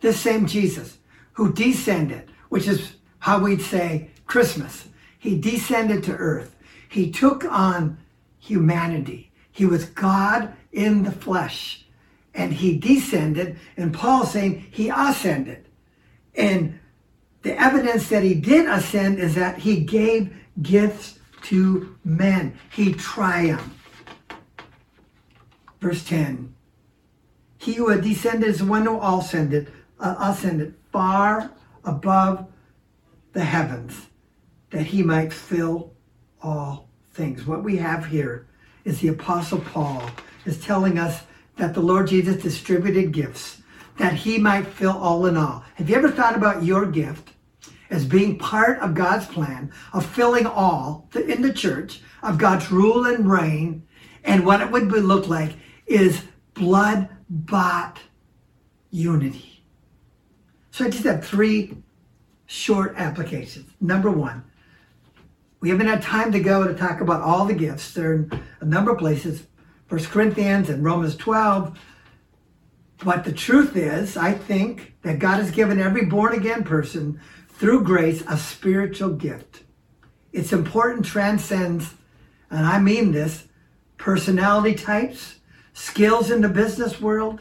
this 0.00 0.20
same 0.20 0.46
Jesus 0.46 0.98
who 1.32 1.52
descended, 1.52 2.30
which 2.50 2.68
is 2.68 2.92
how 3.18 3.40
we'd 3.40 3.62
say 3.62 4.10
Christmas, 4.26 4.86
he 5.18 5.36
descended 5.40 6.04
to 6.04 6.12
earth. 6.12 6.54
He 6.88 7.10
took 7.10 7.44
on 7.44 7.98
humanity. 8.38 9.25
He 9.56 9.64
was 9.64 9.86
God 9.86 10.52
in 10.70 11.02
the 11.02 11.10
flesh. 11.10 11.86
And 12.34 12.52
he 12.52 12.76
descended, 12.76 13.58
and 13.78 13.94
Paul 13.94 14.26
saying 14.26 14.66
he 14.70 14.90
ascended. 14.90 15.64
And 16.34 16.78
the 17.40 17.58
evidence 17.58 18.10
that 18.10 18.22
he 18.22 18.34
did 18.34 18.68
ascend 18.68 19.18
is 19.18 19.34
that 19.36 19.56
he 19.56 19.80
gave 19.80 20.36
gifts 20.60 21.18
to 21.44 21.96
men. 22.04 22.58
He 22.70 22.92
triumphed. 22.92 23.70
Verse 25.80 26.04
10 26.04 26.54
He 27.56 27.72
who 27.72 27.88
had 27.88 28.02
descended 28.02 28.50
is 28.50 28.62
one 28.62 28.84
who 28.84 29.00
ascended, 29.00 29.72
uh, 29.98 30.16
ascended 30.18 30.74
far 30.92 31.50
above 31.82 32.46
the 33.32 33.44
heavens, 33.44 34.08
that 34.68 34.84
he 34.84 35.02
might 35.02 35.32
fill 35.32 35.94
all 36.42 36.90
things. 37.14 37.46
What 37.46 37.64
we 37.64 37.78
have 37.78 38.04
here 38.04 38.46
is 38.86 39.00
the 39.00 39.08
Apostle 39.08 39.58
Paul 39.58 40.08
is 40.46 40.64
telling 40.64 40.96
us 40.96 41.22
that 41.56 41.74
the 41.74 41.80
Lord 41.80 42.06
Jesus 42.06 42.40
distributed 42.42 43.12
gifts 43.12 43.60
that 43.98 44.14
he 44.14 44.38
might 44.38 44.66
fill 44.66 44.96
all 44.96 45.26
in 45.26 45.36
all. 45.36 45.64
Have 45.74 45.90
you 45.90 45.96
ever 45.96 46.10
thought 46.10 46.36
about 46.36 46.62
your 46.62 46.86
gift 46.86 47.30
as 47.90 48.04
being 48.04 48.38
part 48.38 48.78
of 48.78 48.94
God's 48.94 49.26
plan 49.26 49.72
of 49.92 50.06
filling 50.06 50.46
all 50.46 51.08
in 51.14 51.42
the 51.42 51.52
church 51.52 52.00
of 52.22 52.38
God's 52.38 52.70
rule 52.70 53.06
and 53.06 53.28
reign? 53.28 53.82
And 54.22 54.46
what 54.46 54.60
it 54.60 54.70
would 54.70 54.90
look 54.92 55.28
like 55.28 55.54
is 55.86 56.22
blood 56.54 57.08
bought 57.28 57.98
unity. 58.90 59.64
So 60.70 60.84
I 60.84 60.90
just 60.90 61.04
have 61.04 61.24
three 61.24 61.76
short 62.46 62.94
applications. 62.96 63.68
Number 63.80 64.10
one, 64.10 64.44
we 65.66 65.70
haven't 65.70 65.88
had 65.88 66.00
time 66.00 66.30
to 66.30 66.38
go 66.38 66.64
to 66.64 66.74
talk 66.74 67.00
about 67.00 67.22
all 67.22 67.44
the 67.44 67.52
gifts. 67.52 67.92
They're 67.92 68.14
in 68.14 68.40
a 68.60 68.64
number 68.64 68.92
of 68.92 68.98
places, 68.98 69.48
First 69.88 70.10
Corinthians 70.10 70.70
and 70.70 70.84
Romans 70.84 71.16
12. 71.16 71.76
But 73.04 73.24
the 73.24 73.32
truth 73.32 73.74
is, 73.74 74.16
I 74.16 74.30
think 74.30 74.94
that 75.02 75.18
God 75.18 75.38
has 75.38 75.50
given 75.50 75.80
every 75.80 76.04
born 76.04 76.34
again 76.34 76.62
person 76.62 77.20
through 77.48 77.82
grace 77.82 78.22
a 78.28 78.38
spiritual 78.38 79.14
gift. 79.14 79.64
It's 80.32 80.52
important, 80.52 81.04
transcends, 81.04 81.94
and 82.48 82.64
I 82.64 82.78
mean 82.78 83.10
this, 83.10 83.48
personality 83.96 84.76
types, 84.76 85.40
skills 85.72 86.30
in 86.30 86.42
the 86.42 86.48
business 86.48 87.00
world, 87.00 87.40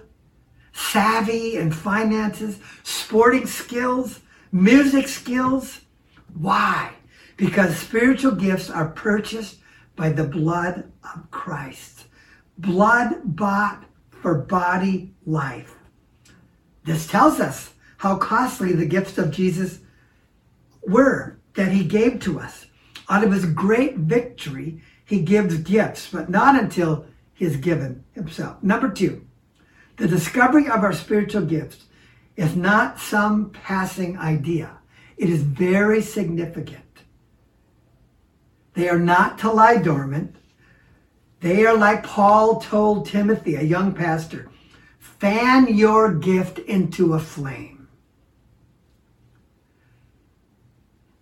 savvy 0.73 1.57
and 1.57 1.75
finances, 1.75 2.57
sporting 2.81 3.45
skills, 3.45 4.21
music 4.51 5.07
skills. 5.07 5.81
Why? 6.33 6.91
Because 7.37 7.77
spiritual 7.77 8.31
gifts 8.31 8.69
are 8.69 8.89
purchased 8.89 9.57
by 9.95 10.09
the 10.09 10.23
blood 10.23 10.91
of 11.03 11.29
Christ. 11.31 12.05
Blood 12.57 13.21
bought 13.23 13.83
for 14.09 14.35
body 14.35 15.13
life. 15.25 15.75
This 16.83 17.07
tells 17.07 17.39
us 17.39 17.73
how 17.97 18.17
costly 18.17 18.73
the 18.73 18.85
gifts 18.85 19.17
of 19.17 19.31
Jesus 19.31 19.79
were 20.83 21.39
that 21.55 21.71
he 21.71 21.83
gave 21.83 22.19
to 22.21 22.39
us. 22.39 22.67
Out 23.09 23.23
of 23.23 23.31
his 23.31 23.45
great 23.45 23.97
victory, 23.97 24.81
he 25.05 25.21
gives 25.21 25.57
gifts, 25.57 26.09
but 26.11 26.29
not 26.29 26.59
until 26.59 27.05
he 27.33 27.45
has 27.45 27.55
given 27.57 28.03
himself. 28.13 28.61
Number 28.63 28.89
two, 28.89 29.25
the 29.97 30.07
discovery 30.07 30.67
of 30.67 30.83
our 30.83 30.93
spiritual 30.93 31.45
gifts 31.45 31.85
is 32.35 32.55
not 32.55 32.99
some 32.99 33.49
passing 33.51 34.17
idea. 34.17 34.77
It 35.17 35.29
is 35.29 35.41
very 35.41 36.01
significant. 36.01 36.84
They 38.75 38.89
are 38.89 38.99
not 38.99 39.39
to 39.39 39.51
lie 39.51 39.77
dormant. 39.77 40.35
They 41.39 41.65
are 41.65 41.77
like 41.77 42.03
Paul 42.03 42.59
told 42.59 43.07
Timothy, 43.07 43.55
a 43.55 43.61
young 43.61 43.93
pastor 43.93 44.49
fan 45.19 45.73
your 45.73 46.13
gift 46.13 46.59
into 46.59 47.13
a 47.13 47.19
flame. 47.19 47.87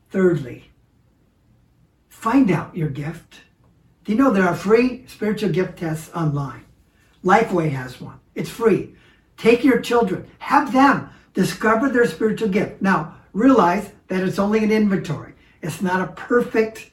Thirdly, 0.10 0.72
find 2.10 2.52
out 2.52 2.76
your 2.76 2.90
gift. 2.90 3.42
Do 4.04 4.12
you 4.12 4.18
know 4.18 4.32
there 4.32 4.48
are 4.48 4.56
free 4.56 5.06
spiritual 5.08 5.50
gift 5.50 5.78
tests 5.80 6.14
online? 6.14 6.66
Lifeway 7.24 7.72
has 7.72 8.02
one. 8.02 8.20
It's 8.36 8.50
free. 8.50 8.96
Take 9.38 9.64
your 9.64 9.80
children, 9.80 10.28
have 10.40 10.74
them 10.74 11.10
discover 11.34 11.90
their 11.90 12.06
spiritual 12.06 12.50
gift. 12.50 12.82
Now, 12.82 13.16
realize 13.32 13.92
that 14.08 14.24
it's 14.24 14.40
only 14.40 14.64
an 14.64 14.72
inventory. 14.72 15.34
It's 15.62 15.82
not 15.82 16.02
a 16.02 16.12
perfect 16.14 16.92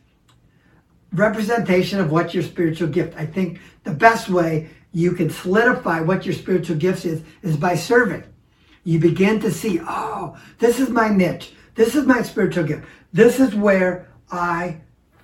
representation 1.12 2.00
of 2.00 2.10
what 2.10 2.34
your 2.34 2.42
spiritual 2.42 2.88
gift. 2.88 3.16
I 3.16 3.26
think 3.26 3.60
the 3.84 3.92
best 3.92 4.28
way 4.28 4.70
you 4.92 5.12
can 5.12 5.30
solidify 5.30 6.00
what 6.00 6.24
your 6.24 6.34
spiritual 6.34 6.76
gifts 6.76 7.04
is 7.04 7.22
is 7.42 7.56
by 7.56 7.74
serving. 7.74 8.24
You 8.84 8.98
begin 8.98 9.40
to 9.40 9.50
see, 9.50 9.80
oh, 9.86 10.36
this 10.58 10.80
is 10.80 10.88
my 10.88 11.08
niche. 11.08 11.52
This 11.74 11.94
is 11.94 12.06
my 12.06 12.22
spiritual 12.22 12.64
gift. 12.64 12.86
This 13.12 13.40
is 13.40 13.54
where 13.54 14.08
I 14.30 14.80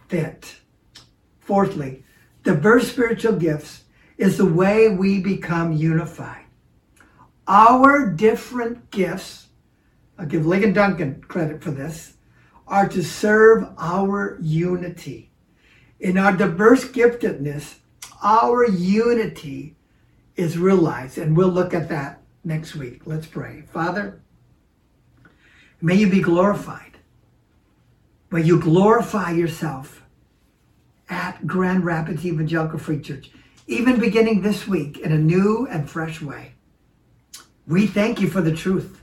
fit. 0.09 0.57
Fourthly, 1.40 2.05
diverse 2.42 2.90
spiritual 2.90 3.35
gifts 3.35 3.85
is 4.18 4.37
the 4.37 4.46
way 4.46 4.88
we 4.88 5.20
become 5.20 5.72
unified. 5.72 6.44
Our 7.49 8.11
different 8.11 8.90
gifts, 8.90 9.46
I'll 10.18 10.27
give 10.27 10.42
Ligon 10.42 10.75
Duncan 10.75 11.22
credit 11.22 11.62
for 11.62 11.70
this, 11.70 12.14
are 12.66 12.88
to 12.88 13.03
serve 13.03 13.68
our 13.79 14.38
unity. 14.40 15.31
In 15.99 16.19
our 16.19 16.33
diverse 16.33 16.85
giftedness, 16.85 17.77
our 18.23 18.67
unity 18.69 19.77
is 20.37 20.59
realized, 20.59 21.19
and 21.19 21.37
we'll 21.37 21.49
look 21.49 21.73
at 21.73 21.89
that 21.89 22.21
next 22.45 22.75
week. 22.75 23.03
Let's 23.07 23.27
pray. 23.27 23.63
Father, 23.73 24.21
may 25.81 25.95
you 25.95 26.09
be 26.11 26.21
glorified. 26.21 26.99
May 28.31 28.43
you 28.43 28.61
glorify 28.61 29.31
yourself 29.31 30.03
at 31.09 31.47
Grand 31.47 31.85
Rapids 31.85 32.27
Evangelical 32.27 32.79
Free 32.79 33.01
Church, 33.01 33.31
even 33.67 34.01
beginning 34.01 34.43
this 34.43 34.67
week 34.67 34.99
in 34.99 35.13
a 35.13 35.19
new 35.19 35.67
and 35.71 35.89
fresh 35.89 36.21
way. 36.21 36.53
We 37.67 37.87
thank 37.87 38.21
you 38.21 38.29
for 38.29 38.41
the 38.41 38.55
truth. 38.55 39.01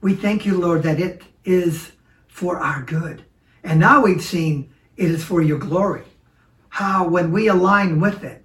We 0.00 0.14
thank 0.14 0.44
you, 0.44 0.58
Lord, 0.58 0.82
that 0.82 1.00
it 1.00 1.22
is 1.44 1.92
for 2.28 2.58
our 2.58 2.82
good. 2.82 3.24
And 3.64 3.78
now 3.78 4.02
we've 4.02 4.22
seen 4.22 4.71
it 4.96 5.10
is 5.10 5.24
for 5.24 5.42
your 5.42 5.58
glory. 5.58 6.04
How 6.68 7.06
when 7.06 7.32
we 7.32 7.48
align 7.48 8.00
with 8.00 8.24
it, 8.24 8.44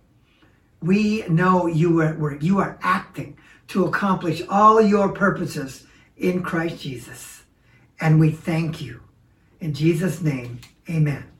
we 0.82 1.24
know 1.28 1.68
you 1.68 2.02
are, 2.02 2.38
you 2.40 2.60
are 2.60 2.78
acting 2.82 3.38
to 3.70 3.86
accomplish 3.86 4.42
all 4.50 4.82
your 4.82 5.10
purposes 5.10 5.86
in 6.16 6.44
Christ 6.44 6.82
Jesus. 6.82 7.44
And 8.00 8.20
we 8.20 8.32
thank 8.32 8.82
you. 8.82 9.02
In 9.60 9.74
Jesus' 9.74 10.22
name, 10.22 10.60
amen. 10.90 11.37